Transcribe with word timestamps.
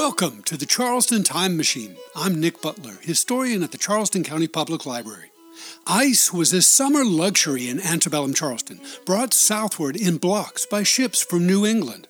Welcome 0.00 0.42
to 0.44 0.56
the 0.56 0.64
Charleston 0.64 1.24
Time 1.24 1.58
Machine. 1.58 1.94
I'm 2.16 2.40
Nick 2.40 2.62
Butler, 2.62 2.96
historian 3.02 3.62
at 3.62 3.70
the 3.70 3.76
Charleston 3.76 4.24
County 4.24 4.48
Public 4.48 4.86
Library. 4.86 5.30
Ice 5.86 6.32
was 6.32 6.54
a 6.54 6.62
summer 6.62 7.04
luxury 7.04 7.68
in 7.68 7.78
antebellum 7.82 8.32
Charleston, 8.32 8.80
brought 9.04 9.34
southward 9.34 9.96
in 9.96 10.16
blocks 10.16 10.64
by 10.64 10.84
ships 10.84 11.22
from 11.22 11.46
New 11.46 11.66
England. 11.66 12.08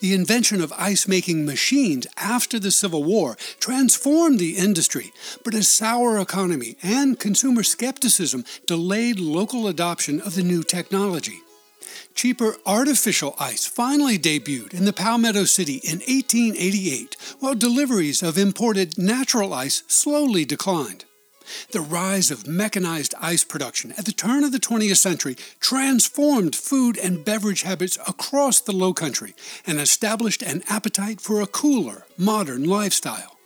The 0.00 0.12
invention 0.12 0.60
of 0.60 0.74
ice 0.76 1.08
making 1.08 1.46
machines 1.46 2.06
after 2.18 2.58
the 2.58 2.70
Civil 2.70 3.02
War 3.02 3.38
transformed 3.58 4.38
the 4.38 4.58
industry, 4.58 5.10
but 5.42 5.54
a 5.54 5.62
sour 5.62 6.20
economy 6.20 6.76
and 6.82 7.18
consumer 7.18 7.62
skepticism 7.62 8.44
delayed 8.66 9.18
local 9.18 9.68
adoption 9.68 10.20
of 10.20 10.34
the 10.34 10.42
new 10.42 10.62
technology. 10.62 11.40
Cheaper 12.14 12.56
artificial 12.66 13.34
ice 13.40 13.66
finally 13.66 14.18
debuted 14.18 14.74
in 14.74 14.84
the 14.84 14.92
Palmetto 14.92 15.44
City 15.44 15.80
in 15.84 15.98
1888, 16.00 17.16
while 17.40 17.54
deliveries 17.54 18.22
of 18.22 18.38
imported 18.38 18.98
natural 18.98 19.52
ice 19.52 19.82
slowly 19.88 20.44
declined. 20.44 21.04
The 21.70 21.80
rise 21.80 22.30
of 22.30 22.46
mechanized 22.46 23.14
ice 23.20 23.44
production 23.44 23.92
at 23.98 24.04
the 24.04 24.12
turn 24.12 24.44
of 24.44 24.52
the 24.52 24.60
20th 24.60 24.98
century 24.98 25.36
transformed 25.58 26.54
food 26.54 26.96
and 26.98 27.24
beverage 27.24 27.62
habits 27.62 27.98
across 28.06 28.60
the 28.60 28.72
Low 28.72 28.92
Country 28.92 29.34
and 29.66 29.80
established 29.80 30.42
an 30.42 30.62
appetite 30.68 31.20
for 31.20 31.40
a 31.40 31.46
cooler, 31.46 32.06
modern 32.16 32.64
lifestyle. 32.64 33.38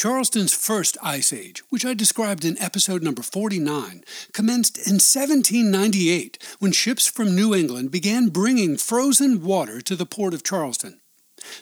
Charleston's 0.00 0.54
first 0.54 0.96
ice 1.02 1.30
age, 1.30 1.62
which 1.68 1.84
I 1.84 1.92
described 1.92 2.46
in 2.46 2.56
episode 2.58 3.02
number 3.02 3.20
49, 3.20 4.02
commenced 4.32 4.78
in 4.78 4.94
1798 4.94 6.38
when 6.58 6.72
ships 6.72 7.06
from 7.06 7.36
New 7.36 7.54
England 7.54 7.90
began 7.90 8.30
bringing 8.30 8.78
frozen 8.78 9.44
water 9.44 9.82
to 9.82 9.94
the 9.94 10.06
port 10.06 10.32
of 10.32 10.42
Charleston. 10.42 11.02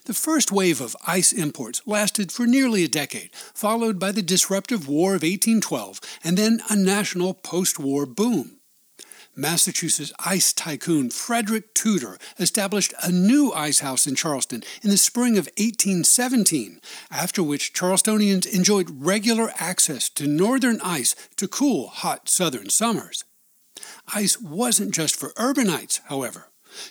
The 0.05 0.15
first 0.15 0.53
wave 0.53 0.81
of 0.81 0.97
ice 1.05 1.33
imports 1.33 1.83
lasted 1.85 2.31
for 2.31 2.47
nearly 2.47 2.85
a 2.85 2.89
decade, 2.89 3.35
followed 3.35 3.99
by 3.99 4.13
the 4.13 4.23
disruptive 4.23 4.87
War 4.87 5.17
of 5.17 5.25
1812 5.25 6.01
and 6.23 6.39
then 6.39 6.61
a 6.71 6.77
national 6.77 7.35
post 7.35 7.81
war 7.81 8.07
boom. 8.07 8.58
Massachusetts 9.39 10.13
ice 10.25 10.53
tycoon 10.53 11.11
Frederick 11.11 11.73
Tudor 11.73 12.19
established 12.41 12.93
a 13.05 13.13
new 13.13 13.53
ice 13.53 13.79
house 13.79 14.05
in 14.05 14.17
Charleston 14.17 14.65
in 14.83 14.91
the 14.91 14.97
spring 14.97 15.39
of 15.39 15.47
1817, 15.59 16.81
after 17.09 17.41
which 17.41 17.73
Charlestonians 17.73 18.53
enjoyed 18.53 18.91
regular 18.91 19.53
access 19.57 20.09
to 20.11 20.27
northern 20.27 20.81
ice 20.83 21.15
to 21.37 21.47
cool 21.47 21.87
hot 21.87 22.29
southern 22.29 22.69
summers. 22.69 23.25
Ice 24.13 24.41
wasn't 24.41 24.93
just 24.93 25.15
for 25.15 25.29
urbanites, 25.35 26.01
however. 26.07 26.49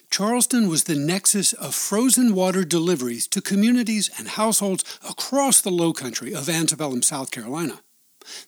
Charleston 0.10 0.70
was 0.70 0.86
the 0.86 0.96
nexus 0.96 1.52
of 1.52 1.76
frozen 1.76 2.34
water 2.34 2.64
deliveries 2.64 3.28
to 3.28 3.42
communities 3.42 4.10
and 4.18 4.30
households 4.30 4.86
across 5.08 5.60
the 5.60 5.70
low 5.70 5.92
country 5.92 6.34
of 6.34 6.48
antebellum 6.48 7.02
South 7.02 7.30
Carolina. 7.30 7.82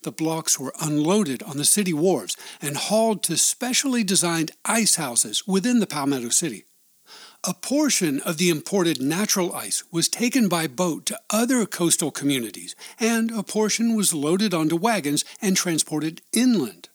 The 0.04 0.12
blocks 0.12 0.60
were 0.60 0.74
unloaded 0.82 1.44
on 1.44 1.58
the 1.58 1.66
city 1.66 1.94
wharves 1.94 2.36
and 2.62 2.78
hauled 2.78 3.24
to 3.24 3.38
specially 3.38 4.04
designed 4.04 4.52
ice 4.66 4.96
houses 4.96 5.48
within 5.48 5.80
the 5.80 5.88
Palmetto 5.88 6.30
City. 6.30 6.66
A 7.46 7.54
portion 7.54 8.20
of 8.22 8.38
the 8.38 8.50
imported 8.50 9.02
natural 9.02 9.56
ice 9.56 9.84
was 9.92 10.10
taken 10.10 10.50
by 10.50 10.68
boat 10.68 11.06
to 11.06 11.20
other 11.30 11.66
coastal 11.66 12.12
communities, 12.12 12.76
and 13.00 13.32
a 13.32 13.44
portion 13.44 13.96
was 13.96 14.14
loaded 14.14 14.54
onto 14.54 14.76
wagons 14.76 15.24
and 15.42 15.56
transported 15.56 16.22
inland. 16.34 16.90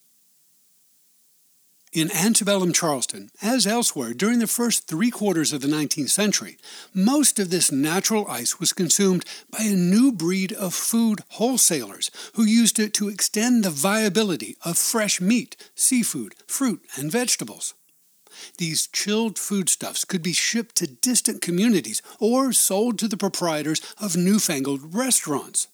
In 1.94 2.10
antebellum 2.10 2.72
Charleston, 2.72 3.30
as 3.40 3.68
elsewhere 3.68 4.14
during 4.14 4.40
the 4.40 4.48
first 4.48 4.88
three 4.88 5.12
quarters 5.12 5.52
of 5.52 5.60
the 5.60 5.68
19th 5.68 6.10
century, 6.10 6.56
most 6.92 7.38
of 7.38 7.50
this 7.50 7.70
natural 7.70 8.26
ice 8.28 8.58
was 8.58 8.72
consumed 8.72 9.24
by 9.48 9.62
a 9.62 9.76
new 9.76 10.10
breed 10.10 10.52
of 10.52 10.74
food 10.74 11.20
wholesalers 11.28 12.10
who 12.34 12.42
used 12.42 12.80
it 12.80 12.94
to 12.94 13.08
extend 13.08 13.62
the 13.62 13.70
viability 13.70 14.56
of 14.64 14.76
fresh 14.76 15.20
meat, 15.20 15.54
seafood, 15.76 16.34
fruit, 16.48 16.84
and 16.96 17.12
vegetables. 17.12 17.74
These 18.58 18.88
chilled 18.88 19.38
foodstuffs 19.38 20.04
could 20.04 20.20
be 20.20 20.32
shipped 20.32 20.74
to 20.78 20.88
distant 20.88 21.42
communities 21.42 22.02
or 22.18 22.52
sold 22.52 22.98
to 22.98 23.06
the 23.06 23.16
proprietors 23.16 23.80
of 24.00 24.16
newfangled 24.16 24.96
restaurants. 24.96 25.68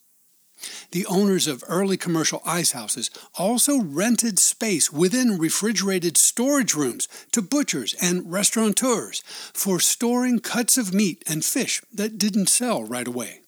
The 0.92 1.06
owners 1.06 1.46
of 1.46 1.64
early 1.68 1.96
commercial 1.96 2.42
ice 2.44 2.72
houses 2.72 3.10
also 3.34 3.80
rented 3.80 4.38
space 4.38 4.92
within 4.92 5.38
refrigerated 5.38 6.16
storage 6.16 6.74
rooms 6.74 7.08
to 7.32 7.42
butchers 7.42 7.94
and 8.00 8.30
restaurateurs 8.30 9.22
for 9.54 9.80
storing 9.80 10.40
cuts 10.40 10.76
of 10.76 10.94
meat 10.94 11.22
and 11.26 11.44
fish 11.44 11.82
that 11.92 12.18
didn't 12.18 12.48
sell 12.48 12.84
right 12.84 13.08
away. 13.08 13.40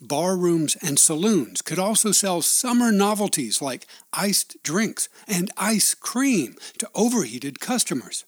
Bar 0.00 0.36
rooms 0.36 0.76
and 0.82 0.98
saloons 0.98 1.62
could 1.62 1.78
also 1.78 2.12
sell 2.12 2.42
summer 2.42 2.90
novelties 2.92 3.62
like 3.62 3.86
iced 4.12 4.62
drinks 4.62 5.08
and 5.26 5.50
ice 5.56 5.94
cream 5.94 6.56
to 6.78 6.90
overheated 6.94 7.60
customers. 7.60 8.24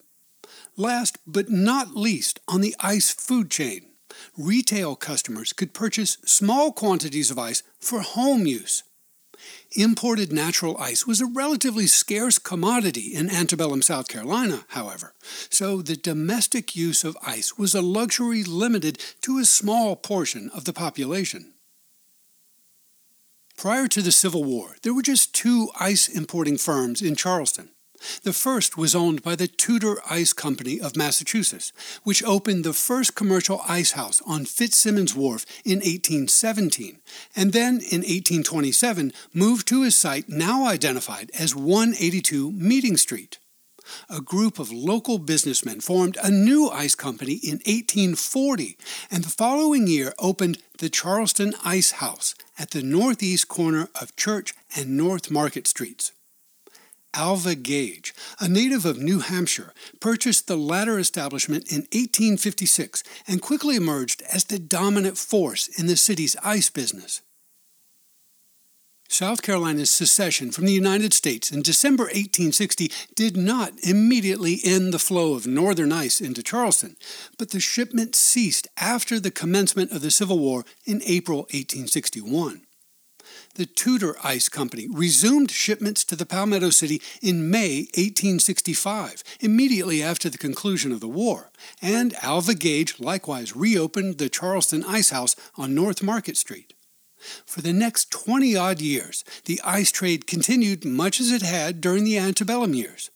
Last 0.76 1.18
but 1.26 1.50
not 1.50 1.96
least 1.96 2.40
on 2.46 2.60
the 2.60 2.76
ice 2.80 3.10
food 3.10 3.50
chain 3.50 3.87
retail 4.36 4.96
customers 4.96 5.52
could 5.52 5.74
purchase 5.74 6.18
small 6.24 6.72
quantities 6.72 7.30
of 7.30 7.38
ice 7.38 7.62
for 7.80 8.00
home 8.00 8.46
use. 8.46 8.82
Imported 9.76 10.32
natural 10.32 10.76
ice 10.78 11.06
was 11.06 11.20
a 11.20 11.26
relatively 11.26 11.86
scarce 11.86 12.38
commodity 12.38 13.14
in 13.14 13.30
antebellum 13.30 13.82
South 13.82 14.08
Carolina, 14.08 14.64
however, 14.68 15.14
so 15.50 15.82
the 15.82 15.96
domestic 15.96 16.74
use 16.74 17.04
of 17.04 17.16
ice 17.24 17.56
was 17.56 17.74
a 17.74 17.82
luxury 17.82 18.42
limited 18.42 18.98
to 19.20 19.38
a 19.38 19.44
small 19.44 19.94
portion 19.94 20.50
of 20.54 20.64
the 20.64 20.72
population. 20.72 21.52
Prior 23.56 23.88
to 23.88 24.02
the 24.02 24.12
Civil 24.12 24.44
War, 24.44 24.76
there 24.82 24.94
were 24.94 25.02
just 25.02 25.34
two 25.34 25.68
ice 25.78 26.08
importing 26.08 26.56
firms 26.56 27.02
in 27.02 27.16
Charleston. 27.16 27.70
The 28.22 28.32
first 28.32 28.76
was 28.76 28.94
owned 28.94 29.22
by 29.22 29.36
the 29.36 29.48
Tudor 29.48 30.00
Ice 30.08 30.32
Company 30.32 30.80
of 30.80 30.96
Massachusetts, 30.96 31.72
which 32.04 32.22
opened 32.24 32.64
the 32.64 32.72
first 32.72 33.14
commercial 33.14 33.60
ice 33.68 33.92
house 33.92 34.20
on 34.26 34.44
Fitzsimons 34.44 35.14
Wharf 35.14 35.44
in 35.64 35.78
1817, 35.78 36.98
and 37.34 37.52
then 37.52 37.74
in 37.74 38.02
1827 38.02 39.12
moved 39.32 39.66
to 39.68 39.82
a 39.82 39.90
site 39.90 40.28
now 40.28 40.66
identified 40.66 41.30
as 41.38 41.54
182 41.54 42.52
Meeting 42.52 42.96
Street. 42.96 43.38
A 44.10 44.20
group 44.20 44.58
of 44.58 44.70
local 44.70 45.18
businessmen 45.18 45.80
formed 45.80 46.18
a 46.22 46.30
new 46.30 46.68
ice 46.68 46.94
company 46.94 47.34
in 47.42 47.56
1840, 47.64 48.76
and 49.10 49.24
the 49.24 49.30
following 49.30 49.86
year 49.86 50.12
opened 50.18 50.58
the 50.78 50.90
Charleston 50.90 51.54
Ice 51.64 51.92
House 51.92 52.34
at 52.58 52.70
the 52.70 52.82
northeast 52.82 53.48
corner 53.48 53.88
of 54.00 54.14
Church 54.16 54.54
and 54.76 54.96
North 54.96 55.30
Market 55.30 55.66
Streets. 55.66 56.12
Alva 57.14 57.54
Gage, 57.54 58.14
a 58.40 58.48
native 58.48 58.84
of 58.84 58.98
New 58.98 59.20
Hampshire, 59.20 59.72
purchased 60.00 60.46
the 60.46 60.56
latter 60.56 60.98
establishment 60.98 61.70
in 61.70 61.80
1856 61.92 63.02
and 63.26 63.42
quickly 63.42 63.76
emerged 63.76 64.22
as 64.32 64.44
the 64.44 64.58
dominant 64.58 65.18
force 65.18 65.68
in 65.78 65.86
the 65.86 65.96
city's 65.96 66.36
ice 66.44 66.70
business. 66.70 67.22
South 69.10 69.40
Carolina's 69.40 69.90
secession 69.90 70.50
from 70.50 70.66
the 70.66 70.72
United 70.72 71.14
States 71.14 71.50
in 71.50 71.62
December 71.62 72.04
1860 72.04 72.92
did 73.16 73.38
not 73.38 73.72
immediately 73.82 74.60
end 74.62 74.92
the 74.92 74.98
flow 74.98 75.32
of 75.32 75.46
northern 75.46 75.92
ice 75.92 76.20
into 76.20 76.42
Charleston, 76.42 76.94
but 77.38 77.50
the 77.50 77.58
shipment 77.58 78.14
ceased 78.14 78.68
after 78.76 79.18
the 79.18 79.30
commencement 79.30 79.92
of 79.92 80.02
the 80.02 80.10
Civil 80.10 80.38
War 80.38 80.66
in 80.84 81.00
April 81.06 81.38
1861 81.50 82.66
the 83.58 83.66
Tudor 83.66 84.16
Ice 84.22 84.48
Company 84.48 84.86
resumed 84.88 85.50
shipments 85.50 86.04
to 86.04 86.14
the 86.14 86.24
Palmetto 86.24 86.70
City 86.70 87.02
in 87.20 87.50
May 87.50 87.88
1865, 87.96 89.24
immediately 89.40 90.00
after 90.00 90.30
the 90.30 90.38
conclusion 90.38 90.92
of 90.92 91.00
the 91.00 91.08
war, 91.08 91.50
and 91.82 92.14
Alva 92.22 92.54
Gage 92.54 93.00
likewise 93.00 93.56
reopened 93.56 94.18
the 94.18 94.28
Charleston 94.28 94.84
Ice 94.84 95.10
House 95.10 95.34
on 95.56 95.74
North 95.74 96.04
Market 96.04 96.36
Street. 96.36 96.74
For 97.44 97.60
the 97.60 97.72
next 97.72 98.12
20 98.12 98.56
odd 98.56 98.80
years, 98.80 99.24
the 99.46 99.60
ice 99.64 99.90
trade 99.90 100.28
continued 100.28 100.84
much 100.84 101.18
as 101.18 101.32
it 101.32 101.42
had 101.42 101.80
during 101.80 102.04
the 102.04 102.16
antebellum 102.16 102.74
years. 102.74 103.10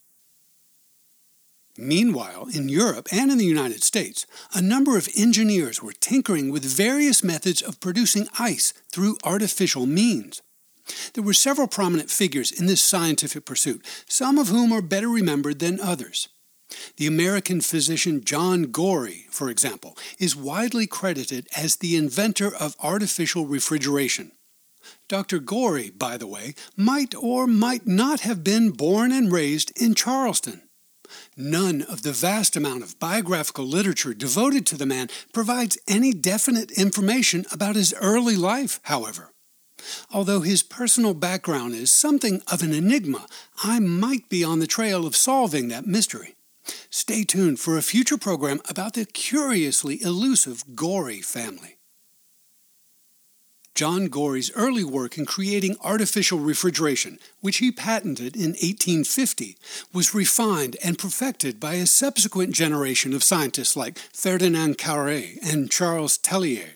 Meanwhile, 1.79 2.49
in 2.55 2.69
Europe 2.69 3.09
and 3.11 3.31
in 3.31 3.39
the 3.39 3.47
United 3.47 3.83
States, 3.83 4.27
a 4.55 4.61
number 4.61 4.99
of 4.99 5.09
engineers 5.17 5.83
were 5.83 5.95
tinkering 5.95 6.51
with 6.51 6.65
various 6.65 7.25
methods 7.25 7.63
of 7.63 7.81
producing 7.81 8.29
ice 8.39 8.75
through 8.93 9.17
artificial 9.25 9.87
means. 9.87 10.43
There 11.15 11.25
were 11.25 11.33
several 11.33 11.69
prominent 11.69 12.11
figures 12.11 12.53
in 12.53 12.67
this 12.67 12.83
scientific 12.83 13.47
pursuit, 13.47 13.87
some 14.07 14.37
of 14.37 14.49
whom 14.49 14.73
are 14.73 14.83
better 14.83 15.09
remembered 15.09 15.61
than 15.61 15.81
others. 15.81 16.29
The 16.97 17.07
American 17.07 17.61
physician 17.61 18.25
John 18.25 18.65
Gorrie, 18.65 19.27
for 19.31 19.49
example, 19.49 19.97
is 20.19 20.37
widely 20.37 20.87
credited 20.87 21.47
as 21.57 21.77
the 21.77 21.97
inventor 21.97 22.55
of 22.55 22.77
artificial 22.81 23.47
refrigeration. 23.47 24.33
Dr. 25.09 25.39
Gorrie, 25.39 25.91
by 25.91 26.17
the 26.17 26.27
way, 26.27 26.55
might 26.77 27.15
or 27.15 27.47
might 27.47 27.87
not 27.87 28.21
have 28.21 28.43
been 28.43 28.71
born 28.71 29.13
and 29.13 29.33
raised 29.33 29.73
in 29.81 29.95
Charleston. 29.95 30.63
None 31.37 31.83
of 31.83 32.03
the 32.03 32.13
vast 32.13 32.57
amount 32.57 32.83
of 32.83 32.99
biographical 32.99 33.65
literature 33.65 34.13
devoted 34.13 34.67
to 34.67 34.77
the 34.77 34.85
man 34.85 35.09
provides 35.33 35.79
any 35.89 36.13
definite 36.13 36.71
information 36.73 37.47
about 37.51 37.75
his 37.75 37.95
early 38.01 38.37
life, 38.37 38.81
however. 38.85 39.33
Although 40.13 40.41
his 40.41 40.63
personal 40.63 41.15
background 41.15 41.75
is 41.75 41.91
something 41.91 42.43
of 42.51 42.63
an 42.63 42.73
enigma, 42.73 43.27
I 43.65 43.79
might 43.79 44.29
be 44.29 44.45
on 44.45 44.59
the 44.59 44.67
trail 44.67 45.07
of 45.07 45.17
solving 45.17 45.69
that 45.69 45.87
mystery. 45.87 46.35
Stay 46.91 47.25
tuned 47.25 47.59
for 47.59 47.77
a 47.77 47.83
future 47.83 48.19
program 48.19 48.61
about 48.69 48.93
the 48.93 49.07
curiously 49.07 50.03
elusive 50.03 50.77
Gorrie 50.77 51.23
family. 51.23 51.79
John 53.75 54.09
Gorrie's 54.09 54.53
early 54.55 54.85
work 54.85 55.17
in 55.17 55.25
creating 55.25 55.77
artificial 55.81 56.39
refrigeration, 56.39 57.19
which 57.41 57.57
he 57.57 57.73
patented 57.73 58.37
in 58.37 58.51
1850, 58.51 59.57
was 59.93 60.15
refined 60.15 60.77
and 60.85 60.99
perfected 60.99 61.59
by 61.59 61.75
a 61.75 61.87
subsequent 61.87 62.55
generation 62.55 63.15
of 63.15 63.25
scientists 63.25 63.75
like 63.75 63.99
Ferdinand 63.99 64.77
Carré 64.77 65.39
and 65.43 65.71
Charles 65.71 66.19
Tellier. 66.19 66.75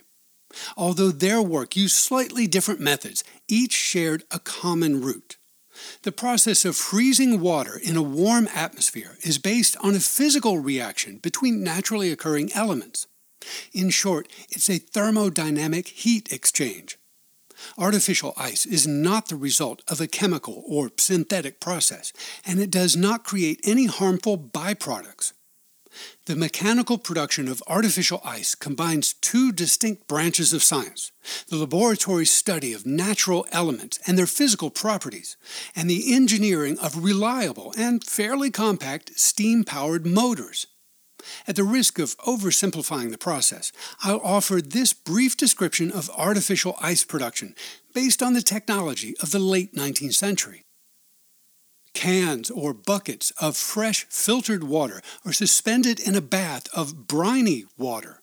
Although 0.77 1.11
their 1.11 1.43
work 1.43 1.77
used 1.77 1.97
slightly 1.97 2.47
different 2.47 2.81
methods, 2.81 3.23
each 3.47 3.73
shared 3.73 4.25
a 4.31 4.39
common 4.39 5.03
root. 5.03 5.37
The 6.03 6.13
process 6.13 6.65
of 6.65 6.77
freezing 6.77 7.41
water 7.41 7.79
in 7.83 7.97
a 7.97 8.03
warm 8.03 8.49
atmosphere 8.55 9.19
is 9.23 9.37
based 9.37 9.77
on 9.83 9.95
a 9.95 10.01
physical 10.01 10.59
reaction 10.59 11.19
between 11.19 11.63
naturally 11.63 12.11
occurring 12.11 12.51
elements. 12.55 13.07
In 13.73 13.91
short, 13.91 14.29
it's 14.49 14.69
a 14.69 14.79
thermodynamic 14.79 15.89
heat 15.89 16.33
exchange. 16.33 16.99
Artificial 17.79 18.35
ice 18.37 18.67
is 18.67 18.87
not 18.87 19.29
the 19.29 19.37
result 19.37 19.83
of 19.89 20.01
a 20.01 20.07
chemical 20.07 20.63
or 20.67 20.91
synthetic 20.99 21.61
process, 21.61 22.13
and 22.45 22.61
it 22.61 22.71
does 22.71 22.97
not 22.97 23.25
create 23.25 23.61
any 23.65 23.87
harmful 23.87 24.37
byproducts. 24.37 25.33
The 26.27 26.37
mechanical 26.37 26.99
production 26.99 27.49
of 27.49 27.63
artificial 27.67 28.21
ice 28.23 28.55
combines 28.55 29.15
two 29.15 29.51
distinct 29.53 30.07
branches 30.07 30.53
of 30.53 30.63
science 30.63 31.13
the 31.49 31.57
laboratory 31.57 32.27
study 32.27 32.73
of 32.73 32.85
natural 32.85 33.47
elements 33.51 33.99
and 34.07 34.19
their 34.19 34.27
physical 34.27 34.71
properties, 34.71 35.37
and 35.75 35.89
the 35.89 36.15
engineering 36.15 36.79
of 36.79 37.03
reliable 37.03 37.73
and 37.79 38.05
fairly 38.05 38.51
compact 38.51 39.19
steam 39.19 39.65
powered 39.65 40.07
motors. 40.07 40.67
At 41.47 41.57
the 41.57 41.65
risk 41.65 41.99
of 41.99 42.17
oversimplifying 42.19 43.11
the 43.11 43.19
process, 43.19 43.73
I'll 44.03 44.21
offer 44.21 44.61
this 44.61 44.93
brief 44.93 45.37
description 45.37 45.91
of 45.91 46.11
artificial 46.17 46.77
ice 46.81 47.05
production 47.05 47.55
based 47.95 48.23
on 48.23 48.33
the 48.35 48.43
technology 48.43 49.15
of 49.23 49.31
the 49.31 49.39
late 49.39 49.75
19th 49.75 50.15
century. 50.15 50.63
Cans 51.95 52.51
or 52.51 52.75
buckets 52.75 53.31
of 53.41 53.57
fresh 53.57 54.07
filtered 54.11 54.65
water 54.65 55.01
are 55.25 55.33
suspended 55.33 55.99
in 55.99 56.15
a 56.15 56.21
bath 56.21 56.69
of 56.75 57.07
briny 57.07 57.65
water. 57.79 58.21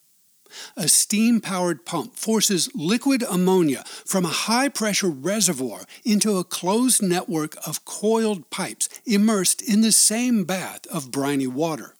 A 0.77 0.87
steam 0.87 1.41
powered 1.41 1.85
pump 1.85 2.15
forces 2.15 2.69
liquid 2.75 3.23
ammonia 3.27 3.83
from 4.05 4.25
a 4.25 4.39
high 4.45 4.69
pressure 4.69 5.09
reservoir 5.09 5.85
into 6.05 6.37
a 6.37 6.43
closed 6.43 7.01
network 7.01 7.55
of 7.65 7.85
coiled 7.85 8.49
pipes 8.51 8.89
immersed 9.05 9.61
in 9.61 9.81
the 9.81 9.91
same 9.91 10.43
bath 10.43 10.85
of 10.87 11.09
briny 11.09 11.47
water. 11.47 11.95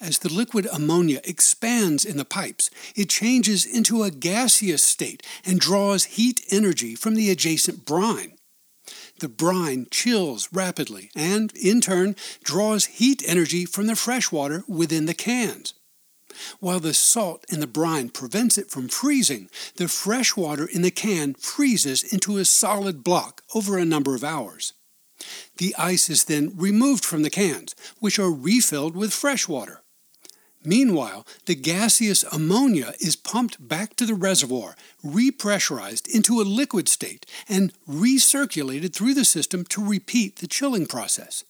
As 0.00 0.20
the 0.20 0.32
liquid 0.32 0.66
ammonia 0.72 1.20
expands 1.24 2.06
in 2.06 2.16
the 2.16 2.24
pipes, 2.24 2.70
it 2.96 3.10
changes 3.10 3.66
into 3.66 4.02
a 4.02 4.10
gaseous 4.10 4.82
state 4.82 5.22
and 5.44 5.60
draws 5.60 6.04
heat 6.04 6.40
energy 6.50 6.94
from 6.94 7.14
the 7.14 7.30
adjacent 7.30 7.84
brine. 7.84 8.32
The 9.18 9.28
brine 9.28 9.86
chills 9.90 10.48
rapidly 10.52 11.10
and, 11.14 11.52
in 11.54 11.82
turn, 11.82 12.16
draws 12.42 12.86
heat 12.86 13.22
energy 13.26 13.66
from 13.66 13.86
the 13.86 13.94
fresh 13.94 14.32
water 14.32 14.64
within 14.66 15.04
the 15.04 15.14
cans. 15.14 15.74
While 16.60 16.80
the 16.80 16.94
salt 16.94 17.44
in 17.50 17.60
the 17.60 17.66
brine 17.66 18.08
prevents 18.08 18.56
it 18.56 18.70
from 18.70 18.88
freezing, 18.88 19.50
the 19.76 19.88
fresh 19.88 20.34
water 20.34 20.64
in 20.64 20.80
the 20.80 20.90
can 20.90 21.34
freezes 21.34 22.02
into 22.02 22.38
a 22.38 22.46
solid 22.46 23.04
block 23.04 23.42
over 23.54 23.76
a 23.76 23.84
number 23.84 24.14
of 24.14 24.24
hours. 24.24 24.72
The 25.58 25.74
ice 25.76 26.08
is 26.08 26.24
then 26.24 26.54
removed 26.56 27.04
from 27.04 27.22
the 27.22 27.28
cans, 27.28 27.74
which 27.98 28.18
are 28.18 28.32
refilled 28.32 28.96
with 28.96 29.12
fresh 29.12 29.46
water. 29.46 29.82
Meanwhile, 30.62 31.26
the 31.46 31.54
gaseous 31.54 32.22
ammonia 32.24 32.92
is 33.00 33.16
pumped 33.16 33.66
back 33.66 33.96
to 33.96 34.04
the 34.04 34.14
reservoir, 34.14 34.76
repressurized 35.02 36.06
into 36.14 36.40
a 36.40 36.42
liquid 36.42 36.88
state, 36.88 37.24
and 37.48 37.72
recirculated 37.88 38.92
through 38.92 39.14
the 39.14 39.24
system 39.24 39.64
to 39.66 39.84
repeat 39.84 40.36
the 40.36 40.46
chilling 40.46 40.86
process. 40.86 41.44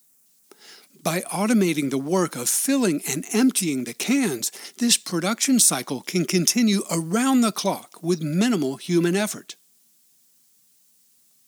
By 1.03 1.21
automating 1.21 1.89
the 1.89 1.97
work 1.97 2.35
of 2.35 2.47
filling 2.47 3.01
and 3.07 3.25
emptying 3.33 3.83
the 3.83 3.93
cans, 3.93 4.51
this 4.77 4.97
production 4.97 5.59
cycle 5.59 6.01
can 6.01 6.25
continue 6.25 6.83
around 6.91 7.41
the 7.41 7.51
clock 7.51 8.01
with 8.03 8.21
minimal 8.21 8.77
human 8.77 9.15
effort. 9.15 9.55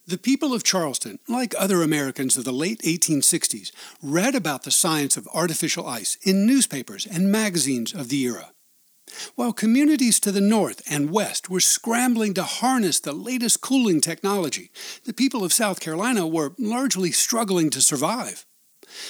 The 0.05 0.17
people 0.17 0.53
of 0.53 0.65
Charleston, 0.65 1.19
like 1.29 1.55
other 1.57 1.81
Americans 1.81 2.35
of 2.35 2.43
the 2.43 2.51
late 2.51 2.81
1860s, 2.81 3.71
read 4.01 4.35
about 4.35 4.63
the 4.63 4.71
science 4.71 5.15
of 5.15 5.29
artificial 5.33 5.87
ice 5.87 6.17
in 6.23 6.45
newspapers 6.45 7.05
and 7.05 7.31
magazines 7.31 7.93
of 7.93 8.09
the 8.09 8.21
era. 8.23 8.51
While 9.35 9.53
communities 9.53 10.19
to 10.19 10.33
the 10.33 10.41
north 10.41 10.81
and 10.89 11.09
west 11.09 11.49
were 11.49 11.61
scrambling 11.61 12.33
to 12.33 12.43
harness 12.43 12.99
the 12.99 13.13
latest 13.13 13.61
cooling 13.61 14.01
technology, 14.01 14.71
the 15.05 15.13
people 15.13 15.41
of 15.41 15.53
South 15.53 15.79
Carolina 15.79 16.27
were 16.27 16.53
largely 16.59 17.13
struggling 17.13 17.69
to 17.69 17.81
survive. 17.81 18.45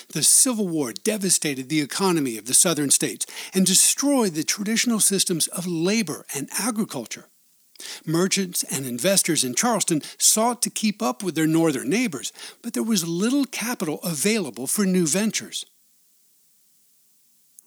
The 0.10 0.22
Civil 0.22 0.68
War 0.68 0.94
devastated 0.94 1.70
the 1.70 1.82
economy 1.82 2.38
of 2.38 2.46
the 2.46 2.54
southern 2.54 2.92
states 2.92 3.26
and 3.52 3.66
destroyed 3.66 4.36
the 4.36 4.44
traditional 4.44 5.00
systems 5.00 5.48
of 5.48 5.66
labor 5.66 6.24
and 6.36 6.50
agriculture. 6.60 7.30
Merchants 8.06 8.64
and 8.64 8.86
investors 8.86 9.44
in 9.44 9.56
Charleston 9.56 10.02
sought 10.18 10.62
to 10.62 10.70
keep 10.70 11.02
up 11.02 11.24
with 11.24 11.36
their 11.36 11.48
northern 11.48 11.90
neighbors, 11.90 12.32
but 12.62 12.74
there 12.74 12.84
was 12.84 13.08
little 13.08 13.46
capital 13.46 14.00
available 14.04 14.68
for 14.68 14.86
new 14.86 15.08
ventures. 15.08 15.66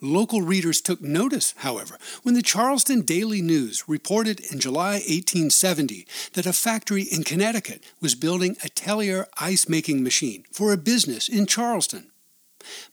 Local 0.03 0.43
readers 0.43 0.83
took 0.83 1.01
notice, 1.01 1.55
however, 1.59 1.97
when 2.23 2.35
the 2.35 2.43
Charleston 2.43 3.01
Daily 3.01 3.41
News 3.41 3.89
reported 3.89 4.41
in 4.53 4.61
July 4.61 4.95
1870 4.95 6.07
that 6.35 6.45
a 6.45 6.53
factory 6.53 7.03
in 7.03 7.25
Connecticut 7.25 7.83
was 8.01 8.15
building 8.15 8.57
a 8.63 8.69
Tellier 8.69 9.25
ice 9.41 9.71
making 9.71 10.03
machine 10.03 10.45
for 10.53 10.71
a 10.71 10.77
business 10.77 11.31
in 11.31 11.47
Charleston. 11.47 12.11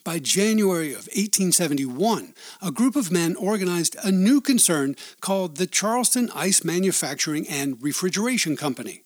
By 0.04 0.20
January 0.20 0.92
of 0.92 1.08
1871, 1.08 2.34
a 2.62 2.72
group 2.72 2.96
of 2.96 3.12
men 3.12 3.36
organized 3.36 3.96
a 4.04 4.12
new 4.12 4.42
concern 4.42 4.96
called 5.22 5.58
the 5.58 5.68
Charleston 5.68 6.30
Ice 6.36 6.64
Manufacturing 6.64 7.48
and 7.48 7.82
Refrigeration 7.82 8.56
Company. 8.56 9.04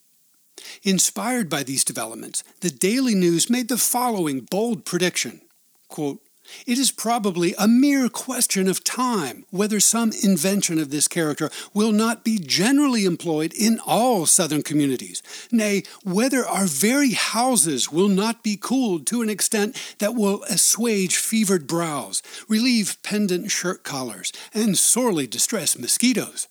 Inspired 0.84 1.50
by 1.50 1.64
these 1.64 1.84
developments, 1.84 2.44
the 2.62 2.70
Daily 2.70 3.16
News 3.16 3.50
made 3.50 3.70
the 3.70 3.78
following 3.78 4.42
bold 4.42 4.86
prediction 4.86 5.42
quote, 5.88 6.22
it 6.66 6.77
is 6.77 6.92
probably 6.92 7.54
a 7.58 7.68
mere 7.68 8.10
question 8.10 8.68
of 8.68 8.84
time 8.84 9.46
whether 9.50 9.80
some 9.80 10.12
invention 10.24 10.80
of 10.80 10.89
this 10.89 11.08
character 11.08 11.50
will 11.74 11.92
not 11.92 12.24
be 12.24 12.39
generally 12.39 13.06
employed 13.06 13.54
in 13.54 13.80
all 13.86 14.25
Southern 14.25 14.63
communities, 14.63 15.22
nay, 15.51 15.84
whether 16.04 16.46
our 16.46 16.66
very 16.66 17.12
houses 17.12 17.92
will 17.92 18.10
not 18.10 18.44
be 18.44 18.58
cooled 18.58 19.08
to 19.08 19.22
an 19.22 19.30
extent 19.30 19.96
that 20.00 20.16
will 20.16 20.44
assuage 20.44 21.18
fevered 21.18 21.68
brows, 21.68 22.22
relieve 22.48 22.98
pendant 23.04 23.51
shirt 23.51 23.84
collars, 23.84 24.32
and 24.54 24.77
sorely 24.77 25.27
distress 25.27 25.77
mosquitoes. 25.77 26.48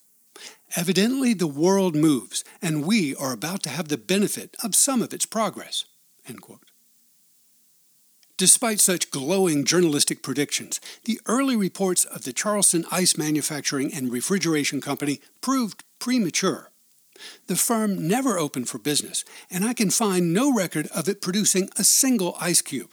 Evidently, 0.74 1.32
the 1.32 1.46
world 1.46 1.94
moves, 1.94 2.44
and 2.60 2.84
we 2.84 3.14
are 3.14 3.32
about 3.32 3.62
to 3.62 3.70
have 3.70 3.88
the 3.88 3.96
benefit 3.96 4.56
of 4.62 4.74
some 4.74 5.00
of 5.00 5.14
its 5.14 5.24
progress. 5.24 5.84
Despite 8.38 8.80
such 8.80 9.10
glowing 9.10 9.64
journalistic 9.64 10.22
predictions, 10.22 10.78
the 11.04 11.18
early 11.24 11.56
reports 11.56 12.04
of 12.04 12.24
the 12.24 12.34
Charleston 12.34 12.84
Ice 12.90 13.16
Manufacturing 13.16 13.94
and 13.94 14.12
Refrigeration 14.12 14.82
Company 14.82 15.20
proved 15.40 15.84
premature. 15.98 16.70
The 17.46 17.56
firm 17.56 18.06
never 18.06 18.38
opened 18.38 18.68
for 18.68 18.76
business, 18.76 19.24
and 19.50 19.64
I 19.64 19.72
can 19.72 19.88
find 19.88 20.34
no 20.34 20.54
record 20.54 20.86
of 20.88 21.08
it 21.08 21.22
producing 21.22 21.70
a 21.78 21.84
single 21.84 22.36
ice 22.38 22.60
cube. 22.60 22.90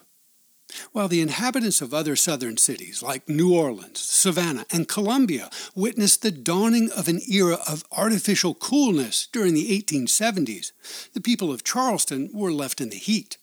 While 0.94 1.10
the 1.10 1.20
inhabitants 1.20 1.82
of 1.82 1.94
other 1.94 2.16
southern 2.16 2.56
cities 2.56 3.04
like 3.04 3.28
New 3.28 3.54
Orleans, 3.54 4.00
Savannah, 4.00 4.66
and 4.72 4.88
Columbia 4.88 5.50
witnessed 5.76 6.22
the 6.22 6.32
dawning 6.32 6.90
of 6.92 7.10
an 7.10 7.20
era 7.30 7.58
of 7.68 7.84
artificial 7.92 8.56
coolness 8.56 9.28
during 9.34 9.54
the 9.54 9.78
1870s, 9.78 10.72
the 11.14 11.22
people 11.22 11.52
of 11.52 11.66
Charleston 11.66 12.30
were 12.34 12.54
left 12.54 12.80
in 12.80 12.90
the 12.90 12.96
heat. 12.96 13.38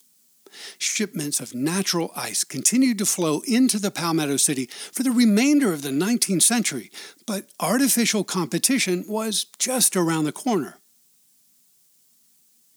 Shipments 0.79 1.41
of 1.41 1.55
natural 1.55 2.13
ice 2.15 2.45
continued 2.45 2.99
to 2.99 3.07
flow 3.07 3.43
into 3.47 3.79
the 3.79 3.91
Palmetto 3.91 4.37
City 4.37 4.67
for 4.67 5.03
the 5.03 5.11
remainder 5.11 5.73
of 5.73 5.83
the 5.83 5.91
19th 5.91 6.43
century, 6.43 6.91
but 7.27 7.49
artificial 7.59 8.25
competition 8.25 9.05
was 9.09 9.47
just 9.59 9.97
around 9.97 10.25
the 10.25 10.33
corner. 10.33 10.77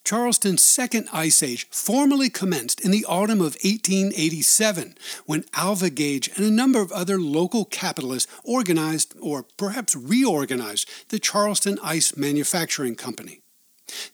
Charleston's 0.05 0.61
second 0.61 1.07
ice 1.13 1.41
age 1.41 1.67
formally 1.69 2.29
commenced 2.29 2.81
in 2.81 2.91
the 2.91 3.05
autumn 3.05 3.39
of 3.39 3.55
1887 3.63 4.95
when 5.25 5.45
Alva 5.53 5.89
Gage 5.89 6.29
and 6.35 6.45
a 6.45 6.51
number 6.51 6.81
of 6.81 6.91
other 6.91 7.17
local 7.17 7.63
capitalists 7.63 8.31
organized, 8.43 9.15
or 9.21 9.45
perhaps 9.55 9.95
reorganized, 9.95 10.89
the 11.07 11.19
Charleston 11.19 11.79
Ice 11.81 12.17
Manufacturing 12.17 12.95
Company. 12.95 13.42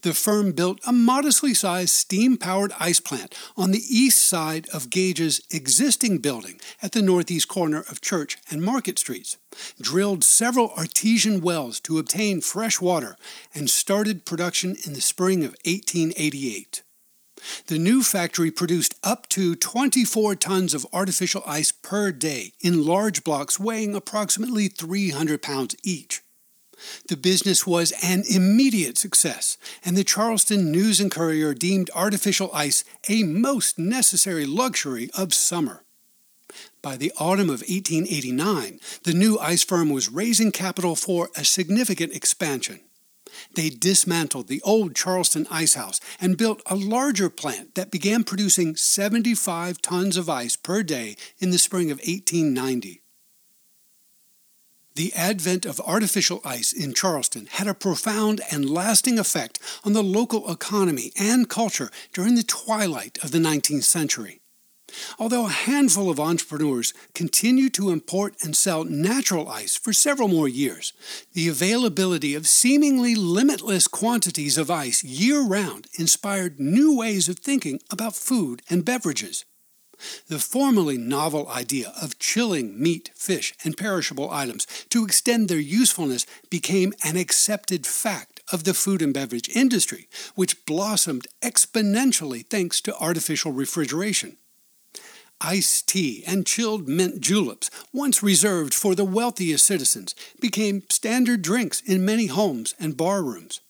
The 0.01 0.13
firm 0.13 0.51
built 0.51 0.79
a 0.85 0.91
modestly 0.91 1.53
sized 1.53 1.91
steam 1.91 2.37
powered 2.37 2.73
ice 2.79 2.99
plant 2.99 3.35
on 3.57 3.71
the 3.71 3.83
east 3.89 4.27
side 4.27 4.67
of 4.73 4.89
Gage's 4.89 5.41
existing 5.51 6.19
building 6.19 6.59
at 6.81 6.91
the 6.91 7.01
northeast 7.01 7.47
corner 7.47 7.79
of 7.89 8.01
Church 8.01 8.37
and 8.49 8.61
Market 8.61 8.99
Streets, 8.99 9.37
drilled 9.81 10.23
several 10.23 10.71
artesian 10.71 11.41
wells 11.41 11.79
to 11.81 11.97
obtain 11.97 12.41
fresh 12.41 12.79
water, 12.81 13.15
and 13.53 13.69
started 13.69 14.25
production 14.25 14.75
in 14.85 14.93
the 14.93 15.01
spring 15.01 15.43
of 15.43 15.55
1888. 15.65 16.83
The 17.67 17.79
new 17.79 18.03
factory 18.03 18.51
produced 18.51 18.95
up 19.03 19.29
to 19.29 19.55
24 19.55 20.35
tons 20.35 20.73
of 20.73 20.85
artificial 20.91 21.43
ice 21.45 21.71
per 21.71 22.11
day 22.11 22.53
in 22.59 22.85
large 22.85 23.23
blocks 23.23 23.59
weighing 23.59 23.95
approximately 23.95 24.67
300 24.67 25.41
pounds 25.41 25.75
each. 25.83 26.21
The 27.07 27.17
business 27.17 27.65
was 27.67 27.93
an 28.03 28.23
immediate 28.29 28.97
success, 28.97 29.57
and 29.83 29.97
the 29.97 30.03
Charleston 30.03 30.71
News 30.71 30.99
and 30.99 31.11
Courier 31.11 31.53
deemed 31.53 31.89
artificial 31.93 32.49
ice 32.53 32.83
a 33.07 33.23
most 33.23 33.77
necessary 33.77 34.45
luxury 34.45 35.09
of 35.17 35.33
summer. 35.33 35.83
By 36.81 36.97
the 36.97 37.11
autumn 37.17 37.49
of 37.49 37.61
1889, 37.61 38.79
the 39.03 39.13
new 39.13 39.37
ice 39.37 39.63
firm 39.63 39.89
was 39.89 40.09
raising 40.09 40.51
capital 40.51 40.95
for 40.95 41.29
a 41.35 41.43
significant 41.43 42.13
expansion. 42.13 42.81
They 43.55 43.69
dismantled 43.69 44.47
the 44.47 44.61
old 44.63 44.95
Charleston 44.95 45.47
Ice 45.51 45.75
House 45.75 45.99
and 46.19 46.37
built 46.37 46.61
a 46.65 46.75
larger 46.75 47.29
plant 47.29 47.75
that 47.75 47.91
began 47.91 48.23
producing 48.23 48.75
75 48.75 49.81
tons 49.81 50.17
of 50.17 50.29
ice 50.29 50.55
per 50.55 50.83
day 50.83 51.15
in 51.39 51.51
the 51.51 51.59
spring 51.59 51.91
of 51.91 51.97
1890. 51.97 53.01
The 54.99 55.13
advent 55.13 55.65
of 55.65 55.79
artificial 55.79 56.41
ice 56.43 56.73
in 56.73 56.93
Charleston 56.93 57.47
had 57.51 57.67
a 57.67 57.73
profound 57.73 58.41
and 58.51 58.69
lasting 58.69 59.17
effect 59.17 59.57
on 59.85 59.93
the 59.93 60.03
local 60.03 60.51
economy 60.51 61.13
and 61.17 61.49
culture 61.49 61.89
during 62.11 62.35
the 62.35 62.43
twilight 62.43 63.17
of 63.23 63.31
the 63.31 63.37
19th 63.37 63.85
century. 63.85 64.41
Although 65.17 65.45
a 65.45 65.61
handful 65.69 66.09
of 66.09 66.19
entrepreneurs 66.19 66.93
continued 67.13 67.73
to 67.75 67.91
import 67.91 68.35
and 68.43 68.57
sell 68.57 68.83
natural 68.83 69.47
ice 69.47 69.77
for 69.77 69.93
several 69.93 70.27
more 70.27 70.49
years, 70.49 70.91
the 71.31 71.47
availability 71.47 72.35
of 72.35 72.45
seemingly 72.45 73.15
limitless 73.15 73.87
quantities 73.87 74.57
of 74.57 74.69
ice 74.69 75.01
year 75.01 75.39
round 75.39 75.87
inspired 75.97 76.59
new 76.59 76.93
ways 76.93 77.29
of 77.29 77.39
thinking 77.39 77.79
about 77.89 78.17
food 78.17 78.61
and 78.69 78.83
beverages. 78.83 79.45
The 80.27 80.39
formerly 80.39 80.97
novel 80.97 81.47
idea 81.47 81.93
of 82.01 82.19
chilling 82.19 82.81
meat, 82.81 83.11
fish, 83.15 83.53
and 83.63 83.77
perishable 83.77 84.29
items 84.29 84.65
to 84.89 85.05
extend 85.05 85.47
their 85.47 85.59
usefulness 85.59 86.25
became 86.49 86.93
an 87.03 87.17
accepted 87.17 87.85
fact 87.85 88.41
of 88.51 88.63
the 88.63 88.73
food 88.73 89.01
and 89.01 89.13
beverage 89.13 89.49
industry, 89.49 90.07
which 90.35 90.65
blossomed 90.65 91.27
exponentially 91.41 92.45
thanks 92.45 92.81
to 92.81 92.97
artificial 92.97 93.51
refrigeration. 93.51 94.37
Iced 95.41 95.87
tea 95.87 96.23
and 96.27 96.45
chilled 96.45 96.89
mint 96.89 97.21
juleps, 97.21 97.69
once 97.93 98.21
reserved 98.21 98.73
for 98.73 98.93
the 98.93 99.05
wealthiest 99.05 99.65
citizens, 99.65 100.13
became 100.41 100.83
standard 100.89 101.41
drinks 101.41 101.81
in 101.81 102.03
many 102.03 102.25
homes 102.25 102.75
and 102.77 102.97
bar 102.97 103.23
rooms. 103.23 103.61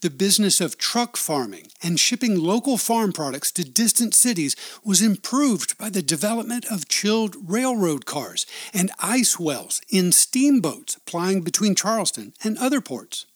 The 0.00 0.10
business 0.10 0.60
of 0.60 0.78
truck 0.78 1.16
farming 1.16 1.68
and 1.82 1.98
shipping 1.98 2.38
local 2.38 2.78
farm 2.78 3.12
products 3.12 3.50
to 3.52 3.64
distant 3.64 4.14
cities 4.14 4.56
was 4.84 5.02
improved 5.02 5.78
by 5.78 5.90
the 5.90 6.02
development 6.02 6.64
of 6.70 6.88
chilled 6.88 7.36
railroad 7.48 8.06
cars 8.06 8.46
and 8.72 8.90
ice 9.00 9.38
wells 9.38 9.80
in 9.88 10.12
steamboats 10.12 10.98
plying 11.06 11.42
between 11.42 11.74
Charleston 11.74 12.34
and 12.42 12.58
other 12.58 12.80
ports. 12.80 13.26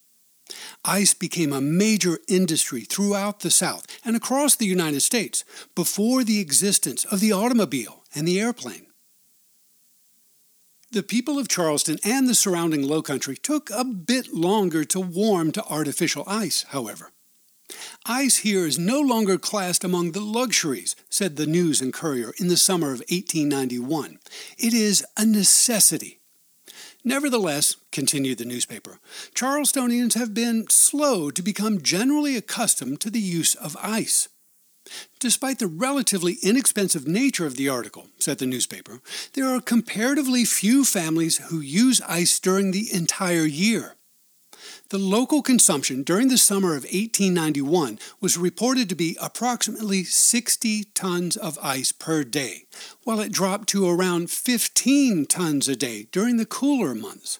Ice 0.85 1.14
became 1.14 1.52
a 1.52 1.61
major 1.61 2.18
industry 2.28 2.82
throughout 2.82 3.40
the 3.40 3.50
South 3.50 3.87
and 4.04 4.16
across 4.16 4.56
the 4.56 4.66
United 4.66 5.00
States 5.00 5.44
before 5.75 6.25
the 6.25 6.40
existence 6.40 7.04
of 7.04 7.20
the 7.20 7.32
automobile 7.32 8.04
and 8.14 8.26
the 8.26 8.40
airplane. 8.40 8.89
The 10.92 11.02
people 11.04 11.38
of 11.38 11.47
Charleston 11.47 11.99
and 12.02 12.28
the 12.28 12.35
surrounding 12.35 12.82
low 12.82 13.00
country 13.00 13.37
took 13.37 13.70
a 13.70 13.85
bit 13.85 14.35
longer 14.35 14.82
to 14.87 14.99
warm 14.99 15.52
to 15.52 15.64
artificial 15.66 16.25
ice, 16.26 16.64
however. 16.70 17.12
Ice 18.06 18.38
here 18.38 18.66
is 18.66 18.76
no 18.76 19.00
longer 19.00 19.38
classed 19.38 19.85
among 19.85 20.11
the 20.11 20.20
luxuries, 20.20 20.97
said 21.09 21.37
the 21.37 21.47
News 21.47 21.80
and 21.80 21.92
Courier 21.92 22.32
in 22.38 22.49
the 22.49 22.56
summer 22.56 22.88
of 22.88 23.04
1891. 23.09 24.18
It 24.59 24.75
is 24.75 25.06
a 25.16 25.25
necessity. 25.25 26.18
Nevertheless, 27.04 27.76
continued 27.92 28.38
the 28.38 28.44
newspaper, 28.44 28.99
Charlestonians 29.32 30.14
have 30.14 30.35
been 30.35 30.68
slow 30.70 31.30
to 31.30 31.40
become 31.40 31.82
generally 31.82 32.37
accustomed 32.37 33.00
to 33.02 33.11
the 33.11 33.20
use 33.20 33.54
of 33.54 33.76
ice. 33.80 34.28
Despite 35.18 35.59
the 35.59 35.66
relatively 35.66 36.38
inexpensive 36.42 37.06
nature 37.06 37.47
of 37.47 37.56
the 37.56 37.68
article, 37.68 38.09
said 38.18 38.38
the 38.38 38.47
newspaper, 38.47 39.00
there 39.35 39.47
are 39.47 39.61
comparatively 39.61 40.44
few 40.44 40.85
families 40.85 41.38
who 41.49 41.61
use 41.61 42.00
ice 42.02 42.38
during 42.40 42.70
the 42.70 42.92
entire 42.92 43.44
year. 43.44 43.97
The 44.90 44.99
local 44.99 45.42
consumption 45.42 46.02
during 46.02 46.28
the 46.28 46.37
summer 46.37 46.70
of 46.70 46.82
1891 46.82 47.99
was 48.20 48.37
reported 48.37 48.88
to 48.88 48.94
be 48.94 49.16
approximately 49.20 50.04
60 50.04 50.85
tons 50.94 51.37
of 51.37 51.59
ice 51.62 51.92
per 51.92 52.25
day, 52.25 52.64
while 53.04 53.20
it 53.20 53.32
dropped 53.32 53.68
to 53.68 53.88
around 53.88 54.30
15 54.30 55.26
tons 55.26 55.68
a 55.68 55.76
day 55.76 56.09
during 56.11 56.37
the 56.37 56.47
cooler 56.47 56.94
months. 56.94 57.38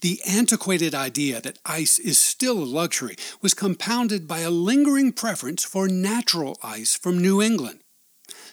The 0.00 0.20
antiquated 0.26 0.94
idea 0.94 1.40
that 1.40 1.58
ice 1.64 1.98
is 1.98 2.18
still 2.18 2.58
a 2.58 2.64
luxury 2.64 3.16
was 3.40 3.54
compounded 3.54 4.26
by 4.26 4.40
a 4.40 4.50
lingering 4.50 5.12
preference 5.12 5.64
for 5.64 5.88
natural 5.88 6.58
ice 6.62 6.96
from 6.96 7.18
New 7.18 7.42
England. 7.42 7.80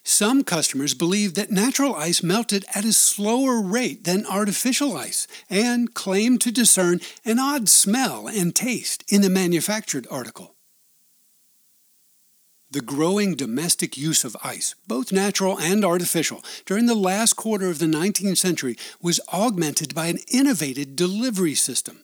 Some 0.04 0.44
customers 0.44 0.94
believed 0.94 1.36
that 1.36 1.50
natural 1.50 1.96
ice 1.96 2.22
melted 2.22 2.66
at 2.76 2.86
a 2.86 2.94
slower 2.94 3.62
rate 3.62 4.04
than 4.04 4.26
artificial 4.26 4.98
ice 4.98 5.28
and 5.50 5.94
claimed 5.94 6.42
to 6.42 6.52
discern 6.52 7.00
an 7.24 7.40
odd 7.40 7.70
smell 7.70 8.28
and 8.28 8.54
taste 8.54 9.04
in 9.08 9.22
the 9.22 9.30
manufactured 9.30 10.06
article. 10.12 10.53
The 12.74 12.82
growing 12.82 13.36
domestic 13.36 13.98
use 13.98 14.24
of 14.24 14.36
ice, 14.44 14.74
both 14.88 15.12
natural 15.12 15.60
and 15.60 15.86
artificial, 15.86 16.44
during 16.66 16.88
the 16.88 16.96
last 16.96 17.36
quarter 17.36 17.68
of 17.68 17.78
the 17.78 17.86
19th 17.86 18.40
century 18.40 18.76
was 19.00 19.22
augmented 19.32 19.94
by 19.94 20.08
an 20.08 20.18
innovative 20.28 20.96
delivery 20.96 21.54
system. 21.54 22.04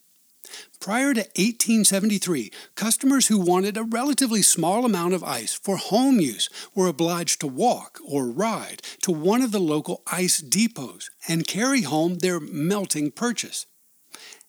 Prior 0.79 1.15
to 1.15 1.21
1873, 1.21 2.51
customers 2.75 3.25
who 3.25 3.39
wanted 3.39 3.77
a 3.77 3.83
relatively 3.83 4.43
small 4.43 4.85
amount 4.85 5.15
of 5.15 5.23
ice 5.23 5.55
for 5.55 5.77
home 5.77 6.19
use 6.19 6.49
were 6.75 6.87
obliged 6.87 7.41
to 7.41 7.47
walk 7.47 7.99
or 8.07 8.27
ride 8.27 8.83
to 9.01 9.11
one 9.11 9.41
of 9.41 9.51
the 9.51 9.59
local 9.59 10.03
ice 10.05 10.39
depots 10.39 11.09
and 11.27 11.47
carry 11.47 11.81
home 11.81 12.19
their 12.19 12.39
melting 12.39 13.09
purchase 13.09 13.65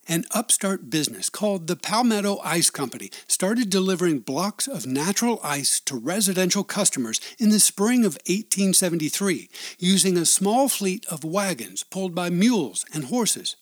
an 0.07 0.25
upstart 0.31 0.89
business 0.89 1.29
called 1.29 1.67
the 1.67 1.75
Palmetto 1.75 2.39
Ice 2.43 2.69
Company 2.69 3.11
started 3.27 3.69
delivering 3.69 4.19
blocks 4.19 4.67
of 4.67 4.85
natural 4.85 5.39
ice 5.43 5.79
to 5.81 5.95
residential 5.97 6.63
customers 6.63 7.19
in 7.39 7.49
the 7.49 7.59
spring 7.59 7.99
of 7.99 8.13
1873 8.27 9.49
using 9.77 10.17
a 10.17 10.25
small 10.25 10.67
fleet 10.67 11.05
of 11.07 11.23
wagons 11.23 11.83
pulled 11.83 12.15
by 12.15 12.29
mules 12.29 12.85
and 12.93 13.05
horses. 13.05 13.55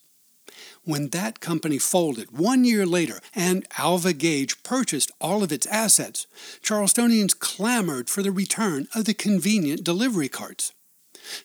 When 0.84 1.10
that 1.10 1.40
company 1.40 1.78
folded 1.78 2.38
one 2.38 2.64
year 2.64 2.86
later 2.86 3.20
and 3.36 3.68
Alva 3.78 4.14
Gage 4.14 4.64
purchased 4.64 5.12
all 5.22 5.44
of 5.44 5.52
its 5.52 5.68
assets, 5.68 6.26
Charlestonians 6.64 7.38
clamored 7.38 8.10
for 8.10 8.24
the 8.24 8.32
return 8.32 8.88
of 8.96 9.06
the 9.06 9.14
convenient 9.14 9.84
delivery 9.84 10.30
carts. 10.30 10.74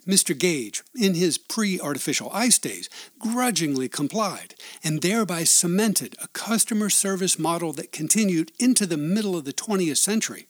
Mr. 0.07 0.37
Gage, 0.39 0.83
in 0.95 1.15
his 1.15 1.39
pre 1.39 1.81
artificial 1.81 2.31
ice 2.33 2.59
days, 2.59 2.89
grudgingly 3.19 3.89
complied 3.89 4.55
and 4.83 5.03
thereby 5.03 5.45
cemented 5.45 6.17
a 6.23 6.29
customer 6.29 6.91
service 6.91 7.39
model 7.39 7.73
that 7.73 7.93
continued 7.93 8.53
into 8.59 8.87
the 8.87 8.97
middle 8.97 9.37
of 9.37 9.45
the 9.45 9.53
20th 9.53 9.99
century. 9.99 10.47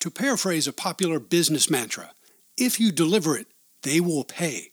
To 0.00 0.10
paraphrase 0.10 0.66
a 0.66 0.72
popular 0.72 1.18
business 1.18 1.68
mantra, 1.68 2.12
if 2.56 2.80
you 2.80 2.90
deliver 2.90 3.36
it, 3.36 3.46
they 3.82 4.00
will 4.00 4.24
pay. 4.24 4.72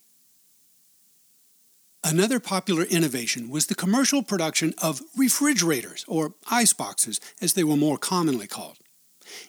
Another 2.03 2.39
popular 2.39 2.83
innovation 2.83 3.49
was 3.49 3.65
the 3.65 3.73
commercial 3.73 4.21
production 4.21 4.75
of 4.77 5.01
refrigerators, 5.17 6.05
or 6.07 6.35
ice 6.51 6.71
boxes 6.71 7.19
as 7.41 7.53
they 7.53 7.63
were 7.63 7.75
more 7.75 7.97
commonly 7.97 8.45
called. 8.45 8.77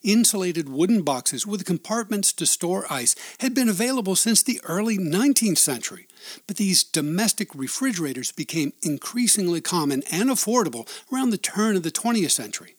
Insulated 0.02 0.68
wooden 0.68 1.02
boxes 1.02 1.46
with 1.46 1.64
compartments 1.64 2.32
to 2.32 2.46
store 2.46 2.86
ice 2.90 3.14
had 3.38 3.54
been 3.54 3.68
available 3.68 4.16
since 4.16 4.42
the 4.42 4.60
early 4.64 4.98
19th 4.98 5.58
century, 5.58 6.06
but 6.46 6.56
these 6.56 6.84
domestic 6.84 7.54
refrigerators 7.54 8.32
became 8.32 8.72
increasingly 8.82 9.60
common 9.60 10.02
and 10.10 10.30
affordable 10.30 10.88
around 11.12 11.30
the 11.30 11.38
turn 11.38 11.76
of 11.76 11.82
the 11.82 11.90
20th 11.90 12.30
century. 12.30 12.76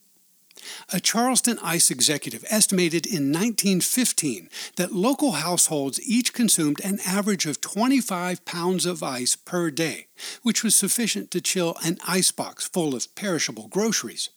A 0.92 1.00
Charleston 1.00 1.60
Ice 1.62 1.92
executive 1.92 2.44
estimated 2.50 3.06
in 3.06 3.32
1915 3.32 4.50
that 4.76 4.92
local 4.92 5.34
households 5.34 6.02
each 6.02 6.34
consumed 6.34 6.82
an 6.84 7.00
average 7.06 7.46
of 7.46 7.62
25 7.62 8.44
pounds 8.46 8.86
of 8.86 9.04
ice 9.04 9.36
per 9.36 9.70
day, 9.70 10.08
which 10.42 10.64
was 10.64 10.76
sufficient 10.76 11.32
to 11.32 11.42
chill 11.42 11.78
an 11.84 11.98
icebox 12.08 12.68
full 12.68 12.96
of 12.96 13.14
perishable 13.16 13.68
groceries. 13.68 14.30